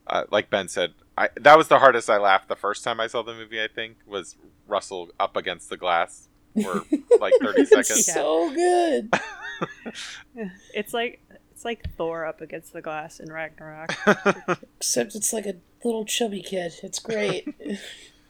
uh, 0.08 0.24
like 0.32 0.50
Ben 0.50 0.68
said, 0.68 0.94
I, 1.18 1.30
that 1.40 1.58
was 1.58 1.68
the 1.68 1.80
hardest 1.80 2.10
I 2.10 2.18
laughed 2.18 2.50
the 2.50 2.56
first 2.56 2.84
time 2.84 3.00
I 3.00 3.08
saw 3.08 3.22
the 3.22 3.34
movie. 3.34 3.62
I 3.62 3.68
think 3.68 3.98
was 4.06 4.36
Russell 4.68 5.10
up 5.20 5.38
against 5.38 5.70
the 5.70 5.78
glass 5.78 6.28
for 6.62 6.74
like 7.20 7.34
thirty 7.42 7.62
It's 7.64 7.70
seconds. 7.72 8.06
so 8.06 8.54
good. 8.54 9.14
it's 10.74 10.94
like 10.94 11.22
it's 11.52 11.66
like 11.66 11.96
Thor 11.98 12.26
up 12.26 12.42
against 12.42 12.74
the 12.74 12.82
glass 12.82 13.20
in 13.20 13.32
Ragnarok. 13.32 13.94
Except 14.78 15.16
it's 15.16 15.32
like 15.34 15.46
a 15.46 15.56
little 15.84 16.06
chubby 16.06 16.42
kid. 16.42 16.74
It's 16.84 17.00
great. 17.00 17.48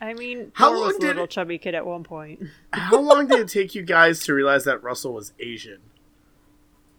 I 0.02 0.14
mean, 0.14 0.52
How 0.56 0.70
Thor 0.70 0.78
long 0.78 0.88
was 0.88 0.96
a 0.98 1.00
did 1.00 1.08
little 1.08 1.24
it- 1.26 1.30
chubby 1.30 1.58
kid 1.58 1.76
at 1.76 1.86
one 1.86 2.04
point. 2.04 2.44
How 2.74 3.00
long 3.00 3.28
did 3.28 3.40
it 3.40 3.48
take 3.48 3.74
you 3.76 3.82
guys 3.84 4.20
to 4.26 4.34
realize 4.34 4.66
that 4.66 4.84
Russell 4.84 5.14
was 5.14 5.34
Asian? 5.40 5.80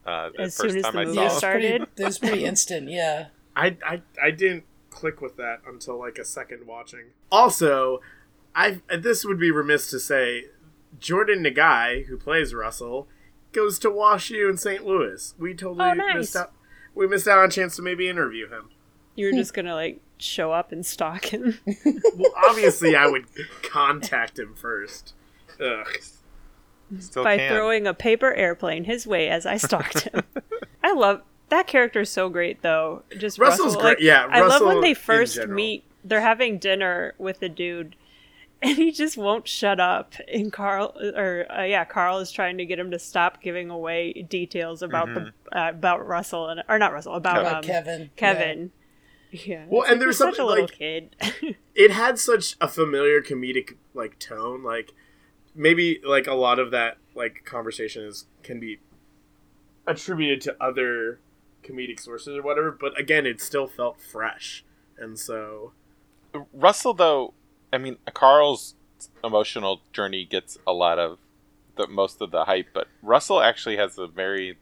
Uh, 0.06 0.30
the 0.36 0.42
As 0.42 0.56
first 0.56 0.70
soon 0.70 0.78
as 0.78 0.84
time 0.84 0.94
the 0.94 1.00
I 1.00 1.04
movie 1.04 1.16
saw 1.16 1.22
it. 1.22 1.26
it's 1.26 1.40
pretty, 1.40 1.66
started? 1.68 1.88
it 1.98 2.04
was 2.04 2.18
pretty 2.18 2.44
instant. 2.44 2.90
Yeah. 2.90 3.26
I, 3.56 3.76
I 3.86 4.02
I 4.22 4.30
didn't 4.32 4.64
click 4.90 5.20
with 5.20 5.36
that 5.36 5.60
until 5.66 5.98
like 5.98 6.18
a 6.18 6.24
second 6.24 6.66
watching. 6.66 7.04
Also, 7.30 8.00
I 8.54 8.80
this 8.98 9.24
would 9.24 9.38
be 9.38 9.50
remiss 9.50 9.88
to 9.90 10.00
say, 10.00 10.46
Jordan 11.00 11.42
Nagai, 11.44 12.06
who 12.06 12.16
plays 12.16 12.54
Russell, 12.54 13.08
goes 13.52 13.78
to 13.80 13.90
Wash 13.90 14.30
U 14.30 14.48
in 14.48 14.56
St. 14.56 14.84
Louis. 14.84 15.34
We 15.38 15.54
totally 15.54 15.84
Oh, 15.90 15.92
nice. 15.94 16.14
missed 16.16 16.36
out. 16.36 16.52
We 16.94 17.06
missed 17.06 17.26
out 17.28 17.38
on 17.38 17.46
a 17.46 17.50
chance 17.50 17.76
to 17.76 17.82
maybe 17.82 18.08
interview 18.08 18.48
him. 18.48 18.70
You 19.16 19.26
were 19.26 19.32
just 19.32 19.54
gonna 19.54 19.74
like 19.74 20.00
show 20.18 20.52
up 20.52 20.72
and 20.72 20.84
stalk 20.84 21.26
him. 21.26 21.58
Well, 22.16 22.32
obviously, 22.48 22.94
I 22.96 23.06
would 23.06 23.26
contact 23.62 24.38
him 24.38 24.54
first. 24.54 25.14
Ugh. 25.60 25.86
Still 27.00 27.24
by 27.24 27.38
can. 27.38 27.52
throwing 27.52 27.86
a 27.86 27.94
paper 27.94 28.32
airplane 28.34 28.84
his 28.84 29.06
way 29.06 29.28
as 29.28 29.46
I 29.46 29.56
stalked 29.56 30.00
him. 30.02 30.22
I 30.84 30.92
love 30.92 31.22
that 31.48 31.66
character 31.66 32.00
is 32.02 32.10
so 32.10 32.28
great 32.28 32.62
though. 32.62 33.02
Just 33.18 33.38
Russell's 33.38 33.74
Russell, 33.74 33.80
great. 33.82 33.90
like, 33.98 34.00
Yeah, 34.00 34.26
I 34.30 34.42
love 34.42 34.62
when 34.62 34.80
they 34.80 34.94
first 34.94 35.46
meet. 35.48 35.84
They're 36.04 36.20
having 36.20 36.58
dinner 36.58 37.14
with 37.18 37.40
the 37.40 37.48
dude, 37.48 37.96
and 38.64 38.76
he 38.76 38.90
just 38.90 39.16
won't 39.16 39.46
shut 39.46 39.78
up. 39.78 40.14
And 40.32 40.52
Carl, 40.52 40.94
or 41.14 41.46
uh, 41.52 41.64
yeah, 41.64 41.84
Carl 41.84 42.18
is 42.18 42.32
trying 42.32 42.58
to 42.58 42.64
get 42.64 42.78
him 42.78 42.90
to 42.90 42.98
stop 42.98 43.42
giving 43.42 43.70
away 43.70 44.12
details 44.28 44.82
about 44.82 45.08
the 45.14 45.32
uh, 45.56 45.70
about 45.70 46.06
Russell 46.06 46.48
and 46.48 46.62
or 46.68 46.78
not 46.78 46.92
Russell 46.92 47.14
about 47.14 47.36
Kevin. 47.44 47.54
um, 47.54 47.62
Kevin. 47.62 48.10
Kevin. 48.16 48.72
Yeah. 49.30 49.66
Well, 49.68 49.82
and 49.82 49.92
like, 49.92 50.00
there's 50.00 50.00
you're 50.00 50.12
such 50.12 50.36
something, 50.36 50.44
a 50.44 50.46
little 50.46 50.64
like- 50.64 50.78
kid. 50.78 51.56
it 51.74 51.90
had 51.90 52.18
such 52.18 52.56
a 52.60 52.68
familiar 52.68 53.20
comedic 53.20 53.76
like 53.92 54.18
tone 54.18 54.62
like 54.62 54.92
maybe 55.54 56.00
like 56.04 56.26
a 56.26 56.34
lot 56.34 56.58
of 56.58 56.70
that 56.72 56.96
like 57.14 57.44
conversation 57.44 58.02
is 58.04 58.26
can 58.42 58.58
be 58.58 58.80
attributed 59.86 60.40
to 60.40 60.56
other 60.62 61.20
comedic 61.62 62.00
sources 62.00 62.36
or 62.36 62.42
whatever 62.42 62.70
but 62.70 62.98
again 62.98 63.24
it 63.24 63.40
still 63.40 63.66
felt 63.68 64.00
fresh 64.00 64.64
and 64.98 65.18
so 65.18 65.72
Russell, 66.52 66.94
though, 66.94 67.34
I 67.74 67.78
mean, 67.78 67.96
Carl's 68.12 68.74
emotional 69.22 69.80
journey 69.92 70.24
gets 70.24 70.56
a 70.66 70.72
lot 70.72 70.98
of 70.98 71.18
the 71.76 71.86
most 71.86 72.20
of 72.20 72.30
the 72.30 72.44
hype, 72.44 72.68
but 72.72 72.88
Russell 73.02 73.40
actually 73.42 73.76
has 73.76 73.98
a 73.98 74.06
very 74.06 74.56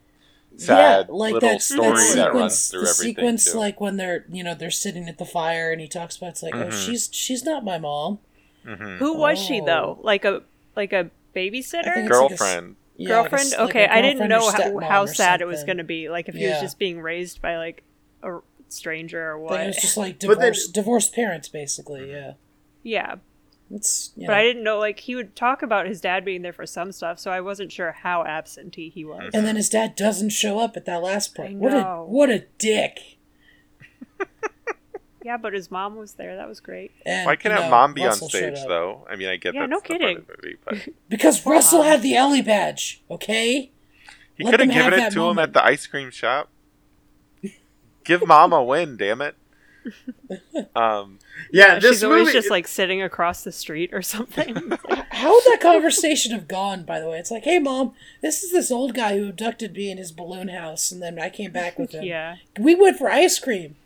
sad 0.57 1.09
little 1.11 1.59
story 1.59 2.13
that 2.15 2.33
runs 2.35 2.69
through 2.69 2.83
the 2.83 2.89
everything. 2.91 3.15
sequence, 3.17 3.53
too. 3.53 3.59
like 3.59 3.81
when 3.81 3.97
they're 3.97 4.25
you 4.31 4.45
know 4.45 4.55
they're 4.55 4.71
sitting 4.71 5.09
at 5.09 5.19
the 5.19 5.25
fire 5.25 5.73
and 5.73 5.81
he 5.81 5.89
talks 5.89 6.17
about 6.17 6.31
it's 6.31 6.43
like, 6.43 6.55
oh, 6.55 6.67
Mhm. 6.67 6.87
she's 6.87 7.09
she's 7.13 7.45
not 7.45 7.65
my 7.65 7.79
mom. 7.79 8.19
Mhm. 8.65 8.99
Who 8.99 9.15
was 9.17 9.39
she 9.39 9.61
though? 9.61 9.97
Oh. 9.99 10.03
Like 10.03 10.25
a 10.25 10.43
like 10.77 10.93
a 10.93 11.11
babysitter? 11.35 11.95
think 11.95 12.11
it's 12.11 12.19
like 12.19 12.31
a 12.31 12.35
s- 12.35 12.39
girlfriend. 12.39 12.77
Yeah, 12.97 13.09
girlfriend? 13.09 13.51
like 13.51 13.59
a- 13.59 13.63
like 13.63 13.71
okay, 13.71 13.87
I 13.87 14.03
didn't 14.03 14.29
know 14.29 14.51
how, 14.51 14.79
how 14.81 15.03
or 15.05 15.07
sad 15.09 15.41
it 15.41 15.47
was 15.47 15.65
going 15.65 15.79
to 15.79 15.85
be. 15.85 16.09
Like 16.11 16.29
if 16.29 16.35
he 16.35 16.47
was 16.47 16.61
just 16.61 16.79
being 16.79 17.01
raised 17.01 17.41
by 17.43 17.57
like 17.57 17.83
a 18.23 18.39
stranger 18.69 19.33
or 19.33 19.37
I 19.37 19.39
think 19.39 19.51
what. 19.51 19.61
it 19.63 19.67
was 19.69 19.77
just 19.77 19.97
like 19.97 20.19
But 20.21 20.29
then- 20.39 20.53
divorced 20.53 20.73
divorced 20.75 21.15
parents, 21.15 21.49
basically. 21.49 22.11
Yeah, 22.11 22.33
yeah, 22.83 23.17
it's 23.71 24.13
you 24.17 24.27
but. 24.27 24.37
I 24.37 24.43
didn't 24.43 24.65
know 24.65 24.79
like 24.79 25.01
he 25.01 25.15
would 25.15 25.35
talk 25.37 25.63
about 25.63 25.87
his 25.87 26.01
dad 26.01 26.25
being 26.25 26.43
there 26.43 26.53
for 26.53 26.67
some 26.67 26.93
stuff, 26.93 27.19
so 27.19 27.31
I 27.31 27.41
wasn't 27.41 27.73
sure 27.73 27.93
how 27.93 28.25
absentee 28.25 28.91
he 28.91 29.05
was. 29.05 29.31
And 29.35 29.47
then 29.47 29.57
his 29.57 29.69
dad 29.69 29.97
doesn't 29.97 30.31
show 30.31 30.59
up 30.59 30.77
at 30.77 30.85
that 30.87 31.03
last 31.03 31.35
part. 31.35 31.53
What 31.53 31.73
a 31.73 32.03
what 32.05 32.31
a 32.31 32.45
dick. 32.59 32.99
Yeah, 35.25 35.37
but 35.37 35.53
his 35.53 35.71
mom 35.71 35.95
was 35.95 36.15
there. 36.15 36.35
That 36.35 36.49
was 36.49 36.59
great. 36.59 36.91
And, 37.07 37.27
Why 37.27 37.37
can't 37.37 37.55
you 37.55 37.61
know, 37.61 37.71
mom 37.71 37.95
be 37.95 38.01
on 38.03 38.09
Russell 38.09 38.29
showed 38.29 38.57
stage 38.57 38.67
though? 38.67 39.07
I 39.09 39.15
mean, 39.15 39.29
I 39.29 39.37
get 39.37 39.55
Yeah, 39.55 39.69
that's 39.69 39.71
no 39.71 39.79
the 39.81 39.87
part 39.89 40.01
kidding. 40.01 40.17
of 40.19 40.27
the 40.27 40.35
movie, 40.43 40.57
but 40.65 40.89
Because 41.09 41.39
Poor 41.41 41.53
Russell 41.53 41.79
mom. 41.79 41.87
had 41.87 42.03
the 42.03 42.17
Ellie 42.17 42.43
badge. 42.43 43.05
Okay. 43.09 43.71
he 44.35 44.45
could 44.45 44.59
have 44.59 44.69
given 44.69 44.95
it 44.95 44.97
that 44.97 45.13
to 45.13 45.29
him 45.29 45.39
at 45.39 45.53
the 45.53 45.65
ice 45.65 45.87
cream 45.87 46.11
shop. 46.11 46.49
Give 48.05 48.27
mom 48.27 48.53
a 48.53 48.65
win, 48.65 48.97
damn 48.97 49.23
it. 49.23 49.37
Um, 50.75 51.19
yeah 51.51 51.79
this 51.79 51.93
She's 51.93 52.05
always 52.05 52.33
just 52.33 52.51
like 52.51 52.67
sitting 52.69 53.03
across 53.03 53.43
the 53.45 53.53
street 53.53 53.91
or 53.93 54.03
something. 54.03 54.55
How 55.11 55.33
would 55.35 55.45
that 55.45 55.59
conversation 55.61 56.33
have 56.33 56.49
gone? 56.49 56.85
By 56.85 57.01
the 57.01 57.09
way, 57.09 57.19
it's 57.19 57.31
like, 57.31 57.45
hey, 57.45 57.59
mom, 57.59 57.93
this 58.23 58.43
is 58.43 58.53
this 58.53 58.71
old 58.71 58.95
guy 58.95 59.19
who 59.19 59.29
abducted 59.29 59.75
me 59.75 59.91
in 59.91 59.99
his 59.99 60.13
balloon 60.13 60.49
house, 60.49 60.91
and 60.93 61.03
then 61.03 61.19
I 61.19 61.29
came 61.31 61.51
back 61.53 61.79
with 61.79 61.93
him. 61.93 62.05
yeah, 62.05 62.37
We 62.59 62.75
went 62.75 62.97
for 62.99 63.11
ice 63.11 63.39
cream. 63.39 63.77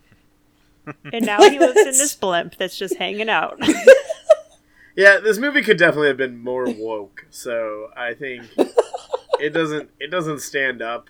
and 1.11 1.25
now 1.25 1.39
Like 1.39 1.51
he 1.53 1.59
lives 1.59 1.71
in 1.71 1.75
that's- 1.75 1.97
this 1.99 2.15
blimp 2.15 2.55
that's 2.57 2.77
just 2.77 2.95
hanging 2.97 3.29
out. 3.29 3.59
yeah 4.95 5.19
this 5.19 5.37
movie 5.37 5.61
could 5.61 5.77
definitely 5.77 6.07
have 6.07 6.17
been 6.17 6.41
more 6.43 6.65
woke 6.69 7.27
so 7.29 7.89
i 7.95 8.15
think 8.15 8.43
it 9.39 9.53
doesn't 9.53 9.91
it 9.99 10.07
doesn't 10.09 10.39
stand 10.39 10.81
up 10.81 11.09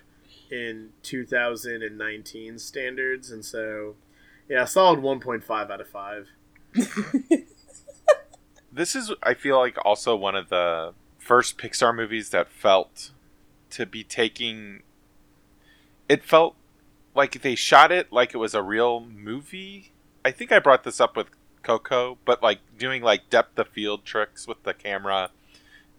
in 0.52 0.90
2019 1.04 2.60
standards 2.60 3.32
and 3.32 3.46
so 3.46 3.96
yeah 4.50 4.66
solid 4.66 5.00
1.5 5.00 5.72
out 5.72 5.82
of 5.82 5.88
5 5.88 6.28
this 8.72 8.96
is, 8.96 9.12
I 9.24 9.34
feel 9.34 9.58
like, 9.58 9.78
also 9.84 10.16
one 10.16 10.36
of 10.36 10.50
the 10.50 10.94
first 11.18 11.58
Pixar 11.58 11.96
movies 11.96 12.30
that 12.30 12.50
felt 12.50 13.12
to 13.72 13.86
be 13.86 14.04
taking. 14.04 14.84
It 16.08 16.24
felt 16.24 16.56
like 17.14 17.42
they 17.42 17.56
shot 17.56 17.92
it 17.92 18.14
like 18.14 18.34
it 18.34 18.38
was 18.38 18.54
a 18.54 18.62
real 18.62 19.02
movie. 19.02 19.92
I 20.24 20.32
think 20.32 20.52
I 20.52 20.60
brought 20.60 20.84
this 20.84 21.02
up 21.02 21.18
with 21.18 21.28
Coco, 21.64 22.18
but 22.24 22.42
like 22.42 22.60
doing 22.78 23.02
like 23.02 23.30
depth 23.30 23.60
of 23.60 23.68
field 23.70 24.06
tricks 24.06 24.48
with 24.48 24.64
the 24.64 24.74
camera, 24.74 25.32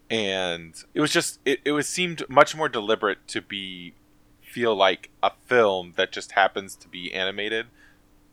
and 0.09 0.73
it 0.93 1.01
was 1.01 1.11
just 1.11 1.39
it, 1.45 1.59
it 1.63 1.73
was 1.73 1.87
seemed 1.87 2.27
much 2.29 2.55
more 2.55 2.69
deliberate 2.69 3.27
to 3.27 3.41
be 3.41 3.93
feel 4.41 4.75
like 4.75 5.11
a 5.21 5.31
film 5.45 5.93
that 5.95 6.11
just 6.11 6.31
happens 6.31 6.75
to 6.75 6.87
be 6.87 7.13
animated 7.13 7.67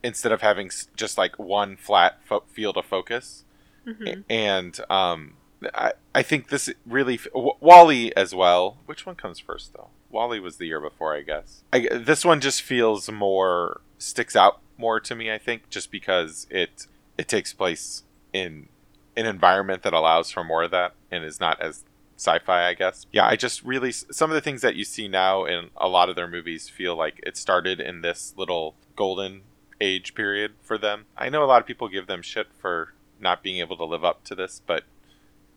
instead 0.07 0.33
of 0.33 0.41
having 0.41 0.71
just 0.95 1.17
like 1.19 1.35
one 1.39 1.77
flat 1.77 2.13
fo- 2.29 2.45
field 2.57 2.77
of 2.77 2.85
focus 2.87 3.45
Mhm. 3.87 4.25
and 4.29 4.81
um, 4.91 5.35
I, 5.75 5.93
I 6.15 6.23
think 6.23 6.49
this 6.49 6.69
really 6.85 7.19
w- 7.33 7.53
WALL-E 7.61 8.13
as 8.17 8.35
well. 8.35 8.79
Which 8.87 9.07
one 9.07 9.15
comes 9.17 9.39
first 9.39 9.73
though? 9.75 9.89
WALL-E 10.11 10.41
was 10.41 10.57
the 10.57 10.67
year 10.67 10.81
before, 10.81 11.15
I 11.17 11.23
guess. 11.23 11.63
I, 11.73 11.89
this 11.93 12.25
one 12.25 12.41
just 12.41 12.63
feels 12.63 13.11
more 13.11 13.81
sticks 13.99 14.35
out 14.37 14.61
more 14.77 14.99
to 15.01 15.15
me. 15.15 15.31
I 15.33 15.39
think 15.39 15.71
just 15.71 15.91
because 15.91 16.47
it 16.51 16.87
it 17.17 17.29
takes 17.29 17.53
place 17.53 18.03
in 18.33 18.69
an 19.17 19.25
environment 19.27 19.83
that 19.85 19.93
allows 19.95 20.31
for 20.31 20.45
more 20.45 20.65
of 20.65 20.71
that 20.73 20.93
and 21.11 21.25
is 21.25 21.41
not 21.41 21.61
as 21.63 21.85
sci-fi. 22.19 22.67
I 22.69 22.75
guess. 22.75 23.07
Yeah, 23.13 23.27
I 23.27 23.37
just 23.37 23.63
really 23.63 23.93
some 23.93 24.31
of 24.31 24.35
the 24.35 24.41
things 24.43 24.61
that 24.63 24.75
you 24.77 24.85
see 24.85 25.07
now 25.09 25.45
in 25.45 25.71
a 25.77 25.89
lot 25.89 26.09
of 26.11 26.17
their 26.17 26.29
movies 26.29 26.69
feel 26.69 26.95
like 26.97 27.21
it 27.23 27.37
started 27.37 27.81
in 27.81 28.03
this 28.03 28.35
little 28.37 28.75
golden 28.97 29.43
age 29.81 30.15
period 30.15 30.55
for 30.63 30.79
them. 30.79 31.07
I 31.17 31.29
know 31.29 31.45
a 31.45 31.47
lot 31.47 31.61
of 31.61 31.67
people 31.67 31.89
give 31.89 32.07
them 32.07 32.23
shit 32.23 32.49
for 32.59 32.95
not 33.21 33.43
being 33.43 33.59
able 33.59 33.77
to 33.77 33.85
live 33.85 34.05
up 34.05 34.25
to 34.25 34.35
this, 34.35 34.61
but 34.67 34.85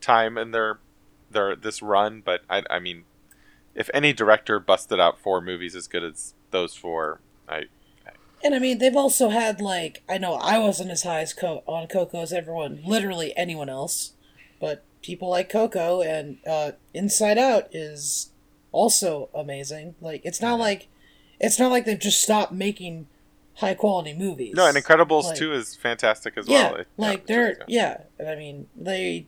time 0.00 0.38
in 0.38 0.50
their 0.50 0.78
their 1.30 1.54
this 1.56 1.82
run. 1.82 2.22
But 2.24 2.42
I, 2.48 2.62
I 2.70 2.78
mean, 2.78 3.04
if 3.74 3.90
any 3.94 4.12
director 4.12 4.58
busted 4.58 5.00
out 5.00 5.18
four 5.18 5.40
movies 5.40 5.74
as 5.74 5.86
good 5.86 6.04
as 6.04 6.34
those 6.50 6.74
four, 6.74 7.20
I 7.48 7.64
And 8.42 8.54
I 8.54 8.58
mean, 8.58 8.78
they've 8.78 8.96
also 8.96 9.28
had 9.28 9.60
like 9.60 10.02
I 10.08 10.18
know 10.18 10.34
I 10.34 10.58
wasn't 10.58 10.90
as 10.90 11.02
high 11.02 11.20
as 11.20 11.32
Co- 11.32 11.62
on 11.66 11.86
Coco 11.86 12.22
as 12.22 12.32
everyone, 12.32 12.82
literally 12.84 13.36
anyone 13.36 13.68
else, 13.68 14.12
but 14.60 14.84
people 15.02 15.30
like 15.30 15.48
Coco 15.48 16.02
and 16.02 16.38
uh, 16.46 16.72
Inside 16.94 17.38
Out 17.38 17.68
is 17.72 18.30
also 18.72 19.28
amazing. 19.34 19.94
Like 20.00 20.22
it's 20.24 20.40
not 20.40 20.58
like 20.58 20.88
it's 21.38 21.58
not 21.58 21.70
like 21.70 21.84
they've 21.84 21.98
just 21.98 22.22
stopped 22.22 22.52
making 22.52 23.06
high 23.60 23.74
quality 23.74 24.12
movies. 24.14 24.54
no, 24.54 24.66
and 24.66 24.76
Incredibles 24.76 25.24
Like- 25.24 25.36
two 25.36 25.52
is 25.52 25.76
fantastic 25.76 26.36
as 26.36 26.48
yeah, 26.48 26.70
well. 26.72 26.80
It- 26.80 26.88
like 26.96 27.18
it's 27.20 27.28
they're 27.28 27.54
just- 27.54 27.68
yeah. 27.68 28.02
and 28.18 28.28
I 28.28 28.36
mean 28.36 28.68
they 28.76 29.26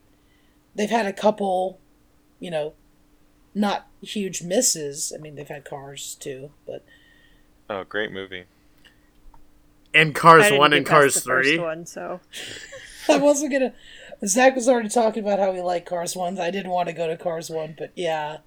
they've 0.75 0.90
had 0.90 1.07
a 1.07 1.12
couple, 1.12 1.79
you 2.40 2.51
know, 2.51 2.75
not 3.55 3.87
huge 4.01 4.42
misses. 4.42 5.12
I 5.14 5.21
mean 5.21 5.35
they've 5.37 5.47
had 5.49 5.64
Cars 5.64 6.14
too, 6.18 6.51
but 6.66 6.85
oh, 7.71 7.85
great 7.85 8.11
movie. 8.12 8.45
and 9.95 10.14
cars 10.14 10.51
1 10.51 10.71
get 10.71 10.77
and 10.79 10.87
past 10.87 10.90
cars 10.90 11.14
the 11.14 11.21
first 11.21 11.49
3 11.51 11.59
one, 11.59 11.87
so 11.87 12.21
I 13.09 13.18
wasn't 13.18 13.53
gonna. 13.53 13.75
Zach 14.25 14.55
was 14.55 14.68
already 14.68 14.88
talking 14.88 15.23
about 15.25 15.38
how 15.40 15.53
he 15.53 15.61
liked 15.61 15.88
Cars 15.88 16.14
one. 16.14 16.38
I 16.38 16.51
didn't 16.53 16.71
want 16.71 16.88
to 16.88 16.92
go 16.95 17.09
to 17.09 17.16
Cars 17.16 17.51
one, 17.51 17.75
but 17.77 17.90
yeah, 17.97 18.38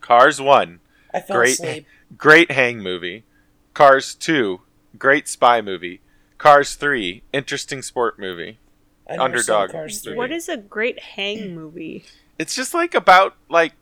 Cars 0.00 0.40
one, 0.40 0.78
I 1.12 1.20
fell 1.20 1.36
Great. 1.38 1.52
asleep. 1.54 1.86
great 2.16 2.50
hang 2.52 2.78
movie. 2.78 3.24
Cars 3.74 4.14
two, 4.14 4.60
great 4.98 5.28
spy 5.28 5.60
movie. 5.60 6.00
Cars 6.38 6.74
three, 6.74 7.22
interesting 7.32 7.82
sport 7.82 8.18
movie. 8.18 8.58
I 9.08 9.16
Underdog. 9.16 9.70
Cars 9.70 10.00
three. 10.00 10.14
what 10.14 10.30
is 10.32 10.48
a 10.48 10.56
great 10.56 10.98
hang 11.00 11.54
movie? 11.54 12.04
It's 12.38 12.54
just 12.54 12.74
like 12.74 12.94
about 12.94 13.36
like 13.48 13.74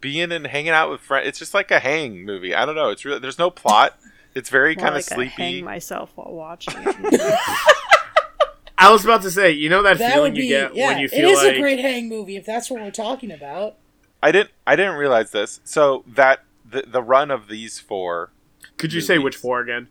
being 0.00 0.32
and 0.32 0.46
hanging 0.46 0.70
out 0.70 0.90
with 0.90 1.00
friends. 1.00 1.28
It's 1.28 1.38
just 1.38 1.54
like 1.54 1.70
a 1.70 1.78
hang 1.78 2.24
movie. 2.24 2.54
I 2.54 2.64
don't 2.66 2.74
know. 2.74 2.90
It's 2.90 3.04
really 3.04 3.20
there's 3.20 3.38
no 3.38 3.50
plot. 3.50 3.98
It's 4.34 4.48
very 4.48 4.76
kind 4.76 4.88
of 4.96 5.08
like 5.08 5.12
I 5.12 5.24
hang 5.24 5.30
sleepy. 5.34 5.62
myself 5.62 6.12
while 6.14 6.32
watching. 6.32 6.74
it. 6.78 7.38
I 8.78 8.90
was 8.90 9.04
about 9.04 9.22
to 9.22 9.30
say, 9.30 9.50
you 9.50 9.68
know 9.68 9.82
that, 9.82 9.98
That 9.98 10.14
feeling 10.14 10.32
would 10.32 10.42
you 10.42 10.48
get 10.48 10.74
yeah. 10.74 10.86
when 10.88 10.98
you 10.98 11.04
it 11.06 11.10
feel 11.10 11.28
is 11.30 11.42
like 11.42 11.56
a 11.56 11.60
great 11.60 11.80
hang 11.80 12.08
movie 12.08 12.36
if 12.36 12.46
that's 12.46 12.70
what 12.70 12.80
we're 12.80 12.90
talking 12.90 13.30
about. 13.30 13.76
I 14.22 14.32
didn't 14.32 14.50
I 14.66 14.74
didn't 14.76 14.96
realize 14.96 15.30
this. 15.32 15.60
So 15.64 16.02
that 16.06 16.44
the 16.68 16.84
the 16.86 17.02
run 17.02 17.30
of 17.30 17.48
these 17.48 17.78
four 17.78 18.30
Could 18.78 18.92
you 18.92 19.00
say 19.00 19.18
which 19.18 19.36
four 19.36 19.60
again? 19.60 19.88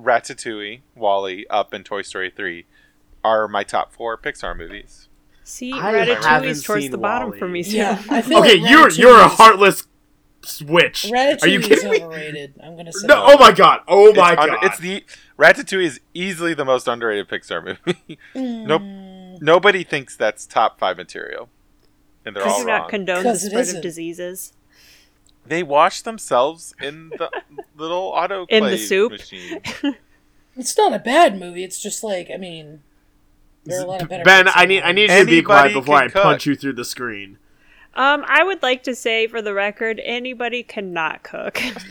Ratatouille, 0.00 0.80
WALL-E, 0.94 1.46
Up, 1.50 1.72
and 1.72 1.84
Toy 1.84 2.02
Story 2.02 2.32
3 2.34 2.66
are 3.22 3.46
my 3.48 3.62
top 3.64 3.92
four 3.92 4.16
Pixar 4.16 4.56
movies. 4.56 5.08
See, 5.44 5.72
I 5.72 5.92
Ratatouille 5.94 6.44
is 6.46 6.62
towards 6.62 6.90
the 6.90 6.98
bottom 6.98 7.28
WALL-E. 7.28 7.38
for 7.38 7.48
me 7.48 7.62
too. 7.64 7.76
Yeah, 7.76 8.02
I 8.08 8.22
feel 8.22 8.38
Okay, 8.38 8.58
like 8.58 8.70
you're 8.70 8.90
you're 8.90 9.18
a 9.20 9.28
heartless 9.28 9.86
switch. 10.42 11.04
Ratatouille 11.12 11.42
Are 11.42 11.48
you 11.48 11.58
is 11.60 11.66
kidding 11.68 11.90
me? 11.90 12.02
overrated. 12.02 12.54
I'm 12.62 12.76
gonna 12.76 12.92
say. 12.92 13.06
No, 13.06 13.24
oh 13.26 13.38
my 13.38 13.52
god. 13.52 13.80
Oh 13.88 14.12
my 14.14 14.32
it's, 14.32 14.36
god. 14.36 14.48
under- 14.50 14.66
it's 14.66 14.78
the 14.78 15.04
Ratatouille 15.38 15.84
is 15.84 16.00
easily 16.14 16.54
the 16.54 16.64
most 16.64 16.86
underrated 16.88 17.28
Pixar 17.28 17.64
movie. 17.64 18.18
nope. 18.34 18.82
Mm, 18.82 19.42
Nobody 19.42 19.84
thinks 19.84 20.16
that's 20.16 20.46
top 20.46 20.78
five 20.78 20.96
material, 20.96 21.48
and 22.24 22.36
they're 22.36 22.46
all 22.46 22.60
do 22.60 22.66
not 22.66 22.80
wrong. 22.82 22.90
condone 22.90 23.22
the 23.24 23.30
'Cause 23.30 23.44
it 23.44 23.50
spread 23.50 23.60
isn't. 23.62 23.76
of 23.78 23.82
diseases. 23.82 24.52
they 25.46 25.62
wash 25.62 26.02
themselves 26.02 26.74
in 26.80 27.10
the 27.18 27.30
little 27.80 28.12
autoclave 28.12 28.46
In 28.50 28.64
the 28.64 28.78
soup? 28.78 29.12
machine. 29.12 29.60
It's 30.56 30.76
not 30.76 30.92
a 30.92 30.98
bad 30.98 31.38
movie. 31.38 31.62
It's 31.64 31.80
just 31.80 32.02
like 32.04 32.28
I 32.32 32.36
mean, 32.36 32.82
There 33.64 33.80
are 33.80 33.84
a 33.84 33.86
lot 33.86 34.02
of 34.02 34.08
better. 34.08 34.24
Ben, 34.24 34.46
I 34.52 34.66
need 34.66 34.82
I 34.82 34.92
need 34.92 35.08
you 35.10 35.18
to 35.20 35.24
be 35.24 35.42
quiet 35.42 35.72
before 35.72 35.94
I 35.96 36.08
cook. 36.08 36.22
punch 36.22 36.44
you 36.46 36.54
through 36.56 36.74
the 36.74 36.84
screen. 36.84 37.38
Um, 37.94 38.24
I 38.26 38.42
would 38.44 38.62
like 38.62 38.82
to 38.84 38.94
say 38.94 39.26
for 39.26 39.40
the 39.42 39.54
record, 39.54 40.00
anybody 40.04 40.62
cannot 40.62 41.22
cook. 41.22 41.60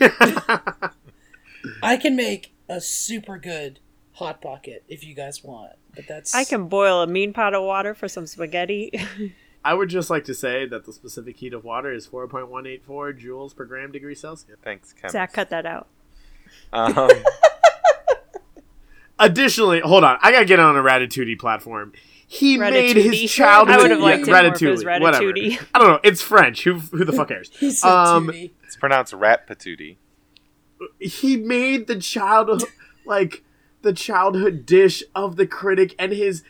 I 1.82 1.96
can 1.96 2.16
make 2.16 2.52
a 2.68 2.80
super 2.80 3.38
good 3.38 3.80
hot 4.12 4.40
pocket 4.40 4.84
if 4.88 5.04
you 5.04 5.14
guys 5.14 5.42
want, 5.42 5.72
but 5.94 6.06
that's 6.06 6.34
I 6.34 6.44
can 6.44 6.68
boil 6.68 7.02
a 7.02 7.06
mean 7.06 7.32
pot 7.32 7.54
of 7.54 7.64
water 7.64 7.94
for 7.94 8.08
some 8.08 8.26
spaghetti. 8.26 8.92
I 9.64 9.74
would 9.74 9.88
just 9.90 10.08
like 10.10 10.24
to 10.24 10.34
say 10.34 10.66
that 10.66 10.84
the 10.86 10.92
specific 10.92 11.36
heat 11.36 11.52
of 11.52 11.64
water 11.64 11.92
is 11.92 12.06
4.184 12.06 12.80
joules 13.20 13.54
per 13.54 13.64
gram 13.66 13.92
degree 13.92 14.14
Celsius. 14.14 14.58
Thanks, 14.64 14.92
Ken. 14.94 15.10
Zach, 15.10 15.32
cut 15.32 15.50
that 15.50 15.66
out. 15.66 15.88
Um, 16.72 17.10
Additionally, 19.18 19.80
hold 19.80 20.02
on, 20.02 20.16
I 20.22 20.32
gotta 20.32 20.46
get 20.46 20.58
on 20.60 20.76
a 20.76 20.82
Ratatouille 20.82 21.38
platform. 21.38 21.92
He 22.26 22.56
made 22.56 22.96
his 22.96 23.30
childhood. 23.30 23.76
I 23.78 23.82
would've 23.82 23.98
liked 23.98 24.22
it 24.22 24.30
more 24.30 24.36
if 24.46 24.62
it 24.62 24.64
Ratatouille, 24.64 25.00
whatever. 25.00 25.32
I 25.74 25.78
don't 25.78 25.88
know. 25.88 26.00
It's 26.02 26.22
French. 26.22 26.64
Who 26.64 26.74
who 26.78 27.04
the 27.04 27.12
fuck 27.12 27.28
cares? 27.28 27.50
He's 27.58 27.80
so 27.80 27.88
Um, 27.88 28.30
it's 28.30 28.76
pronounced 28.76 29.12
rat 29.12 29.46
patootie. 29.46 29.96
he 30.98 31.36
made 31.36 31.86
the 31.86 31.98
childhood 31.98 32.64
like 33.04 33.42
the 33.82 33.92
childhood 33.92 34.64
dish 34.64 35.02
of 35.14 35.36
the 35.36 35.46
critic 35.46 35.94
and 35.98 36.12
his 36.12 36.42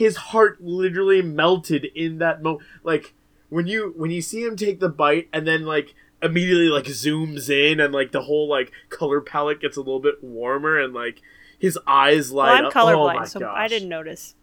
his 0.00 0.16
heart 0.16 0.58
literally 0.62 1.20
melted 1.20 1.84
in 1.94 2.16
that 2.16 2.42
moment 2.42 2.66
like 2.82 3.12
when 3.50 3.66
you 3.66 3.92
when 3.98 4.10
you 4.10 4.22
see 4.22 4.42
him 4.42 4.56
take 4.56 4.80
the 4.80 4.88
bite 4.88 5.28
and 5.30 5.46
then 5.46 5.66
like 5.66 5.94
immediately 6.22 6.68
like 6.68 6.86
zooms 6.86 7.50
in 7.50 7.78
and 7.80 7.92
like 7.92 8.10
the 8.10 8.22
whole 8.22 8.48
like 8.48 8.72
color 8.88 9.20
palette 9.20 9.60
gets 9.60 9.76
a 9.76 9.80
little 9.80 10.00
bit 10.00 10.24
warmer 10.24 10.78
and 10.80 10.94
like 10.94 11.20
his 11.58 11.78
eyes 11.86 12.30
Well, 12.32 12.46
light 12.46 12.58
I'm 12.60 12.64
up 12.66 12.72
oh 12.74 12.78
colorblind, 12.78 13.14
my 13.16 13.24
so 13.26 13.40
gosh. 13.40 13.54
I 13.54 13.68
didn't 13.68 13.90
notice. 13.90 14.34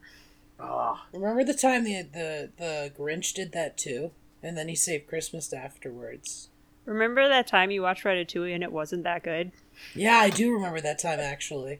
Ah. 0.60 1.08
Remember 1.12 1.44
the 1.44 1.56
time 1.56 1.84
the, 1.84 2.04
the 2.04 2.50
the 2.58 2.92
Grinch 2.96 3.34
did 3.34 3.52
that 3.54 3.78
too, 3.80 4.12
and 4.44 4.56
then 4.56 4.68
he 4.68 4.76
saved 4.76 5.08
Christmas 5.08 5.52
afterwards. 5.52 6.50
Remember 6.86 7.28
that 7.28 7.48
time 7.48 7.72
you 7.72 7.82
watched 7.82 8.04
Ratatouille 8.04 8.54
and 8.54 8.64
it 8.64 8.72
wasn't 8.72 9.04
that 9.06 9.24
good? 9.24 9.52
Yeah, 9.96 10.18
I 10.18 10.30
do 10.30 10.54
remember 10.54 10.82
that 10.82 11.00
time 11.00 11.20
actually. 11.20 11.80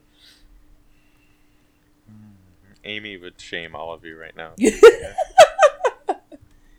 Amy 2.88 3.16
would 3.16 3.40
shame 3.40 3.74
all 3.74 3.92
of 3.92 4.04
you 4.04 4.18
right 4.18 4.36
now. 4.36 4.52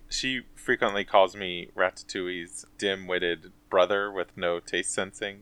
she 0.10 0.42
frequently 0.56 1.06
calls 1.06 1.36
me 1.36 1.70
Ratatouille's 1.76 2.66
dim-witted 2.78 3.52
brother 3.70 4.12
with 4.12 4.36
no 4.36 4.60
taste 4.60 4.92
sensing. 4.92 5.42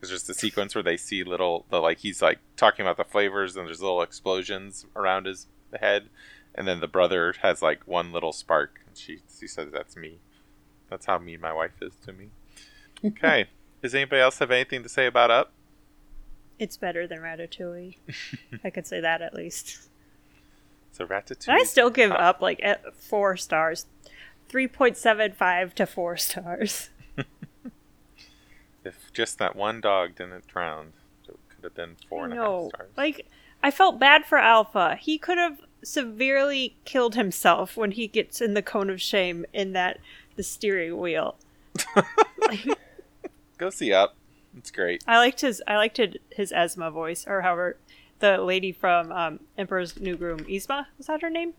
There's 0.00 0.10
just 0.10 0.30
a 0.30 0.34
sequence 0.34 0.74
where 0.74 0.82
they 0.82 0.96
see 0.96 1.22
little, 1.22 1.66
the 1.68 1.78
like 1.78 1.98
he's 1.98 2.22
like 2.22 2.38
talking 2.56 2.84
about 2.84 2.96
the 2.96 3.04
flavors, 3.04 3.56
and 3.56 3.66
there's 3.66 3.82
little 3.82 4.00
explosions 4.00 4.86
around 4.96 5.26
his 5.26 5.46
head, 5.78 6.08
and 6.54 6.66
then 6.66 6.80
the 6.80 6.88
brother 6.88 7.34
has 7.42 7.60
like 7.60 7.86
one 7.86 8.10
little 8.10 8.32
spark. 8.32 8.80
And 8.86 8.96
she 8.96 9.18
she 9.38 9.46
says 9.46 9.68
that's 9.70 9.96
me. 9.96 10.18
That's 10.88 11.06
how 11.06 11.18
mean 11.18 11.40
my 11.40 11.52
wife 11.52 11.82
is 11.82 11.92
to 12.06 12.12
me. 12.12 12.30
Okay. 13.04 13.48
Does 13.82 13.94
anybody 13.94 14.20
else 14.20 14.38
have 14.38 14.50
anything 14.50 14.82
to 14.82 14.88
say 14.88 15.06
about 15.06 15.30
Up? 15.30 15.52
It's 16.58 16.76
better 16.76 17.06
than 17.06 17.20
Ratatouille. 17.20 17.96
I 18.62 18.70
could 18.70 18.86
say 18.86 19.00
that 19.00 19.22
at 19.22 19.32
least. 19.32 19.89
So 21.00 21.06
Ratatouille. 21.06 21.48
I 21.48 21.64
still 21.64 21.88
give 21.90 22.12
up 22.12 22.42
like 22.42 22.60
at 22.62 22.94
four 22.94 23.36
stars. 23.36 23.86
3.75 24.50 25.74
to 25.74 25.86
four 25.86 26.16
stars. 26.16 26.90
If 28.82 29.12
just 29.12 29.38
that 29.38 29.54
one 29.56 29.82
dog 29.82 30.14
didn't 30.16 30.46
drown, 30.46 30.94
it 31.28 31.36
could 31.50 31.64
have 31.64 31.74
been 31.74 31.96
four 32.08 32.24
and 32.24 32.32
a 32.32 32.36
half 32.36 32.68
stars. 32.70 32.90
like 32.96 33.26
I 33.62 33.70
felt 33.70 33.98
bad 33.98 34.24
for 34.24 34.38
Alpha. 34.38 34.96
He 34.98 35.18
could 35.18 35.36
have 35.36 35.60
severely 35.84 36.76
killed 36.86 37.14
himself 37.14 37.76
when 37.76 37.90
he 37.90 38.06
gets 38.06 38.40
in 38.40 38.54
the 38.54 38.62
cone 38.62 38.88
of 38.88 39.00
shame 39.00 39.44
in 39.52 39.72
that 39.74 39.98
the 40.36 40.42
steering 40.42 40.96
wheel. 40.96 41.36
Go 43.58 43.68
see 43.68 43.92
Up. 43.92 44.16
It's 44.56 44.70
great. 44.70 45.04
I 45.06 45.18
liked 45.18 45.42
his 45.42 45.62
I 45.68 45.76
liked 45.76 45.98
his, 45.98 46.14
his 46.30 46.50
Yzma 46.50 46.90
voice, 46.90 47.26
or 47.26 47.42
however 47.42 47.76
the 48.20 48.38
lady 48.38 48.72
from 48.72 49.10
um, 49.12 49.40
Emperor's 49.58 49.98
New 49.98 50.16
Groove, 50.16 50.46
Yzma, 50.46 50.86
was 50.96 51.06
that 51.06 51.22
her 51.22 51.30
name? 51.30 51.54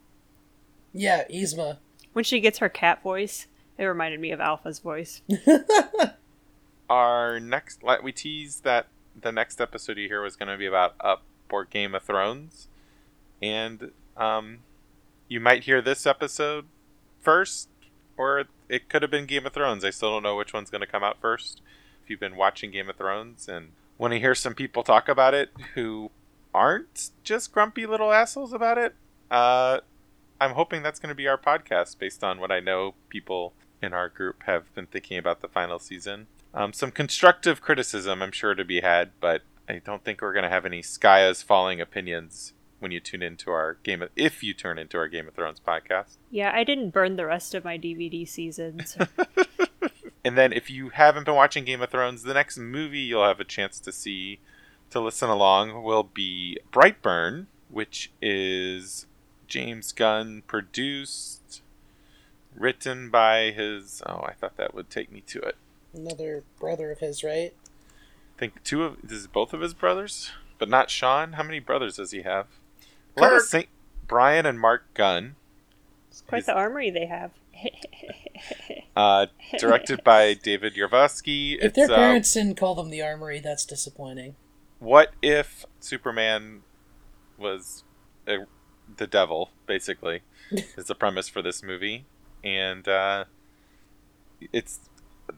Yeah, 0.94 1.24
Yzma. 1.28 1.78
When 2.14 2.24
she 2.24 2.40
gets 2.40 2.60
her 2.60 2.70
cat 2.70 3.02
voice, 3.02 3.48
it 3.78 3.86
reminded 3.86 4.20
me 4.20 4.32
of 4.32 4.40
Alpha's 4.40 4.80
voice. 4.80 5.22
Our 6.90 7.40
next, 7.40 7.84
like 7.84 8.04
we 8.04 8.12
teased 8.12 8.64
that 8.64 8.88
the 9.20 9.32
next 9.32 9.62
episode 9.62 9.98
you 9.98 10.08
hear 10.08 10.22
was 10.22 10.36
going 10.36 10.50
to 10.50 10.58
be 10.58 10.66
about 10.66 10.96
Up 11.00 11.24
or 11.50 11.66
Game 11.66 11.96
of 11.96 12.04
Thrones, 12.04 12.68
and 13.42 13.92
um, 14.18 14.60
you 15.28 15.40
might 15.40 15.64
hear 15.64 15.82
this 15.82 16.06
episode 16.06 16.66
first, 17.22 17.70
or 18.18 18.46
it 18.68 18.90
could 18.90 19.02
have 19.02 19.12
been 19.12 19.26
Game 19.26 19.46
of 19.46 19.54
Thrones. 19.54 19.86
I 19.86 19.90
still 19.90 20.12
don't 20.12 20.24
know 20.24 20.36
which 20.36 20.54
one's 20.54 20.70
going 20.70 20.82
to 20.82 20.88
come 20.88 21.04
out 21.04 21.20
first. 21.22 21.62
If 22.04 22.10
you've 22.10 22.20
been 22.20 22.36
watching 22.36 22.72
Game 22.72 22.90
of 22.90 22.98
Thrones 22.98 23.48
and 23.48 23.70
want 23.98 24.14
to 24.14 24.20
hear 24.20 24.36
some 24.36 24.56
people 24.56 24.84
talk 24.84 25.08
about 25.08 25.34
it 25.34 25.50
who 25.76 26.12
aren't 26.54 27.12
just 27.24 27.52
grumpy 27.52 27.86
little 27.86 28.12
assholes 28.12 28.54
about 28.54 28.78
it, 28.78 28.96
uh, 29.30 29.80
I'm 30.40 30.52
hoping 30.52 30.84
that's 30.84 31.00
going 31.00 31.10
to 31.10 31.16
be 31.16 31.28
our 31.28 31.38
podcast 31.38 32.00
based 32.00 32.24
on 32.24 32.40
what 32.40 32.52
I 32.52 32.60
know 32.60 32.96
people 33.10 33.54
in 33.82 33.94
our 33.94 34.10
group 34.10 34.44
have 34.46 34.74
been 34.74 34.88
thinking 34.88 35.18
about 35.18 35.42
the 35.42 35.48
final 35.48 35.80
season. 35.80 36.28
Um, 36.54 36.74
some 36.74 36.92
constructive 36.92 37.62
criticism, 37.62 38.22
I'm 38.22 38.32
sure, 38.32 38.56
to 38.56 38.66
be 38.66 38.82
had, 38.82 39.12
but 39.20 39.44
I 39.70 39.82
don't 39.84 40.04
think 40.04 40.22
we're 40.22 40.34
going 40.34 40.44
to 40.44 40.50
have 40.50 40.66
any 40.66 40.82
sky 40.82 41.28
is 41.28 41.42
falling 41.42 41.80
opinions 41.80 42.54
when 42.80 42.92
you 42.92 43.00
tune 43.00 43.22
into 43.22 43.52
our 43.52 43.78
game 43.84 44.02
of, 44.02 44.10
if 44.16 44.44
you 44.44 44.54
turn 44.54 44.78
into 44.78 44.98
our 44.98 45.08
Game 45.08 45.28
of 45.28 45.36
Thrones 45.36 45.62
podcast. 45.66 46.18
Yeah, 46.32 46.52
I 46.54 46.64
didn't 46.64 46.90
burn 46.90 47.16
the 47.16 47.28
rest 47.28 47.54
of 47.54 47.64
my 47.64 47.78
DVD 47.78 48.28
seasons. 48.28 48.98
And 50.24 50.38
then 50.38 50.54
if 50.54 50.70
you 50.70 50.90
haven't 50.90 51.26
been 51.26 51.36
watching 51.36 51.66
Game 51.66 51.82
of 51.82 51.90
Thrones, 51.90 52.24
the 52.24 52.34
next 52.34 52.58
movie 52.58 53.00
you'll 53.00 53.26
have 53.26 53.40
a 53.40 53.46
chance 53.46 53.80
to 53.80 53.92
see 53.92 54.40
to 54.92 55.00
listen 55.00 55.30
along 55.30 55.84
will 55.84 56.04
be 56.04 56.58
Brightburn, 56.72 57.48
which 57.70 58.12
is 58.22 59.08
James 59.48 59.92
Gunn 59.92 60.44
produced, 60.48 61.62
written 62.56 63.10
by 63.10 63.52
his. 63.52 64.02
Oh, 64.06 64.22
I 64.24 64.34
thought 64.34 64.58
that 64.58 64.74
would 64.76 64.90
take 64.90 65.12
me 65.12 65.22
to 65.28 65.40
it. 65.40 65.56
Another 65.94 66.44
brother 66.60 66.92
of 66.92 67.00
his, 67.00 67.24
right? 67.24 67.54
I 68.38 68.40
think 68.40 68.64
two 68.64 68.84
of 68.84 68.98
this 69.04 69.20
is 69.20 69.28
both 69.28 69.54
of 69.54 69.62
his 69.62 69.74
brothers, 69.74 70.32
but 70.58 70.70
not 70.70 70.90
Sean. 70.90 71.34
How 71.34 71.44
many 71.44 71.60
brothers 71.60 71.98
does 71.98 72.12
he 72.12 72.22
have? 72.22 72.48
A 73.18 73.22
lot 73.22 73.34
of 73.34 73.40
Kirk. 73.40 73.48
Saint 73.48 73.68
Brian 74.08 74.46
and 74.46 74.60
Mark 74.60 74.94
Gunn. 74.94 75.36
It's 76.10 76.22
quite 76.22 76.40
His- 76.40 76.46
the 76.48 76.54
armory 76.56 76.90
they 76.90 77.06
have. 77.08 77.32
Uh, 78.96 79.28
directed 79.58 80.04
by 80.04 80.34
David 80.44 80.76
Yarovesky. 80.76 81.56
If 81.56 81.64
It's 81.64 81.76
their 81.76 81.92
uh, 81.92 81.96
parents 81.96 82.34
didn't 82.34 82.58
call 82.58 82.76
them 82.76 82.90
the 82.90 83.02
Armory, 83.02 83.40
that's 83.40 83.66
disappointing. 83.66 84.36
What 84.82 85.12
if 85.22 85.66
Superman 85.80 86.64
was 87.38 87.84
uh 88.28 88.46
the 88.98 89.08
devil? 89.08 89.52
Basically, 89.68 90.22
is 90.52 90.88
the 90.88 90.96
premise 90.96 91.30
for 91.30 91.42
this 91.42 91.64
movie, 91.64 92.06
and 92.44 92.88
uh, 92.88 93.26
it's 94.52 94.90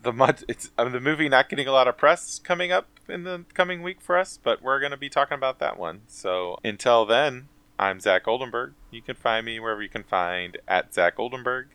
the 0.01 0.13
mud. 0.13 0.43
It's 0.47 0.71
uh, 0.77 0.89
the 0.89 0.99
movie 0.99 1.29
not 1.29 1.49
getting 1.49 1.67
a 1.67 1.71
lot 1.71 1.87
of 1.87 1.97
press 1.97 2.39
coming 2.39 2.71
up 2.71 2.87
in 3.07 3.25
the 3.25 3.45
coming 3.53 3.83
week 3.83 4.01
for 4.01 4.17
us, 4.17 4.39
but 4.41 4.61
we're 4.61 4.79
going 4.79 4.91
to 4.91 4.97
be 4.97 5.09
talking 5.09 5.35
about 5.35 5.59
that 5.59 5.77
one. 5.77 6.01
So 6.07 6.57
until 6.63 7.05
then, 7.05 7.49
I'm 7.77 7.99
Zach 7.99 8.27
Oldenburg. 8.27 8.73
You 8.91 9.01
can 9.01 9.15
find 9.15 9.45
me 9.45 9.59
wherever 9.59 9.83
you 9.83 9.89
can 9.89 10.03
find 10.03 10.57
at 10.67 10.93
Zach 10.93 11.19
Oldenburg. 11.19 11.67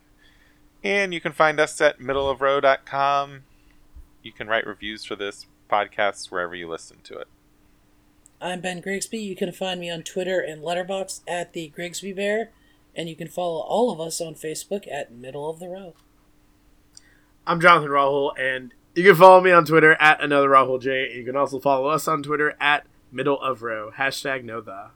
And 0.83 1.13
you 1.13 1.21
can 1.21 1.33
find 1.33 1.61
us 1.61 1.81
at 1.81 1.99
middleofrow.com. 1.99 3.41
You 4.23 4.33
can 4.33 4.47
write 4.47 4.67
reviews 4.67 5.05
for 5.05 5.17
this 5.17 5.47
podcast 5.71 6.31
wherever 6.31 6.55
you 6.55 6.69
listen 6.69 6.99
to 7.05 7.19
it. 7.19 7.29
I'm 8.41 8.61
Ben 8.61 8.81
Grigsby. 8.81 9.19
You 9.19 9.35
can 9.35 9.51
find 9.51 9.81
me 9.81 9.91
on 9.91 10.03
Twitter 10.03 10.41
and 10.41 10.63
Letterboxd 10.63 11.23
at 11.27 11.55
the 11.55 11.69
Grigsby 11.69 12.13
Bear, 12.13 12.51
and 12.95 13.09
you 13.09 13.17
can 13.17 13.27
follow 13.27 13.61
all 13.61 13.91
of 13.91 14.01
us 14.01 14.21
on 14.21 14.35
Facebook 14.35 14.87
at 14.91 15.13
Middle 15.13 15.51
of 15.51 15.59
the 15.59 15.69
Row. 15.69 15.95
I'm 17.47 17.61
Jonathan 17.61 17.91
Rahul, 17.91 18.39
and 18.39 18.75
you 18.95 19.03
can 19.03 19.17
follow 19.17 19.41
me 19.41 19.51
on 19.51 19.65
Twitter 19.65 19.97
at 20.01 20.23
another 20.23 20.49
Rahul 20.51 20.81
J. 20.81 21.07
And 21.07 21.15
you 21.15 21.25
can 21.25 21.35
also 21.35 21.59
follow 21.59 21.89
us 21.89 22.07
on 22.07 22.23
Twitter 22.23 22.55
at 22.61 22.87
middle 23.11 23.41
of 23.41 23.63
row. 23.63 23.91
Hashtag 23.97 24.45
know 24.45 24.61
the. 24.61 24.91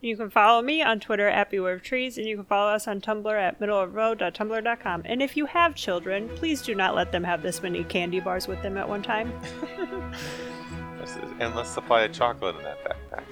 You 0.00 0.16
can 0.16 0.30
follow 0.30 0.62
me 0.62 0.82
on 0.82 0.98
Twitter 0.98 1.28
at 1.28 1.50
Beware 1.50 1.74
of 1.74 1.82
Trees, 1.82 2.18
and 2.18 2.26
you 2.26 2.36
can 2.36 2.44
follow 2.44 2.72
us 2.72 2.88
on 2.88 3.00
Tumblr 3.00 3.40
at 3.40 3.60
Middle 3.60 3.78
of 3.78 3.90
middleofroad.tumblr.com. 3.90 5.02
And 5.04 5.22
if 5.22 5.36
you 5.36 5.46
have 5.46 5.74
children, 5.74 6.28
please 6.36 6.60
do 6.62 6.74
not 6.74 6.94
let 6.94 7.12
them 7.12 7.24
have 7.24 7.42
this 7.42 7.62
many 7.62 7.84
candy 7.84 8.20
bars 8.20 8.48
with 8.48 8.62
them 8.62 8.76
at 8.76 8.88
one 8.88 9.02
time. 9.02 9.32
There's 11.06 11.30
an 11.30 11.40
endless 11.40 11.68
supply 11.68 12.02
of 12.02 12.12
chocolate 12.12 12.56
in 12.56 12.62
that 12.64 12.78
backpack. 12.84 13.22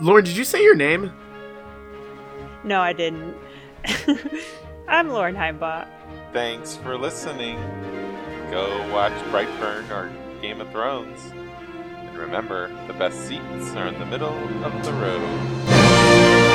Lauren, 0.00 0.24
did 0.24 0.36
you 0.36 0.44
say 0.44 0.62
your 0.62 0.74
name? 0.76 1.12
No, 2.62 2.80
I 2.80 2.92
didn't. 2.92 3.36
I'm 4.88 5.08
Lauren 5.10 5.34
Heimbach. 5.34 5.88
Thanks 6.32 6.76
for 6.76 6.96
listening. 6.96 7.58
Go 8.50 8.68
watch 8.92 9.12
Brightburn 9.32 9.90
or 9.90 10.12
Game 10.40 10.60
of 10.60 10.70
Thrones. 10.70 11.20
And 11.32 12.16
remember, 12.16 12.68
the 12.86 12.92
best 12.92 13.26
seats 13.26 13.74
are 13.74 13.88
in 13.88 13.98
the 13.98 14.06
middle 14.06 14.36
of 14.64 14.84
the 14.84 14.92
road. 14.92 16.45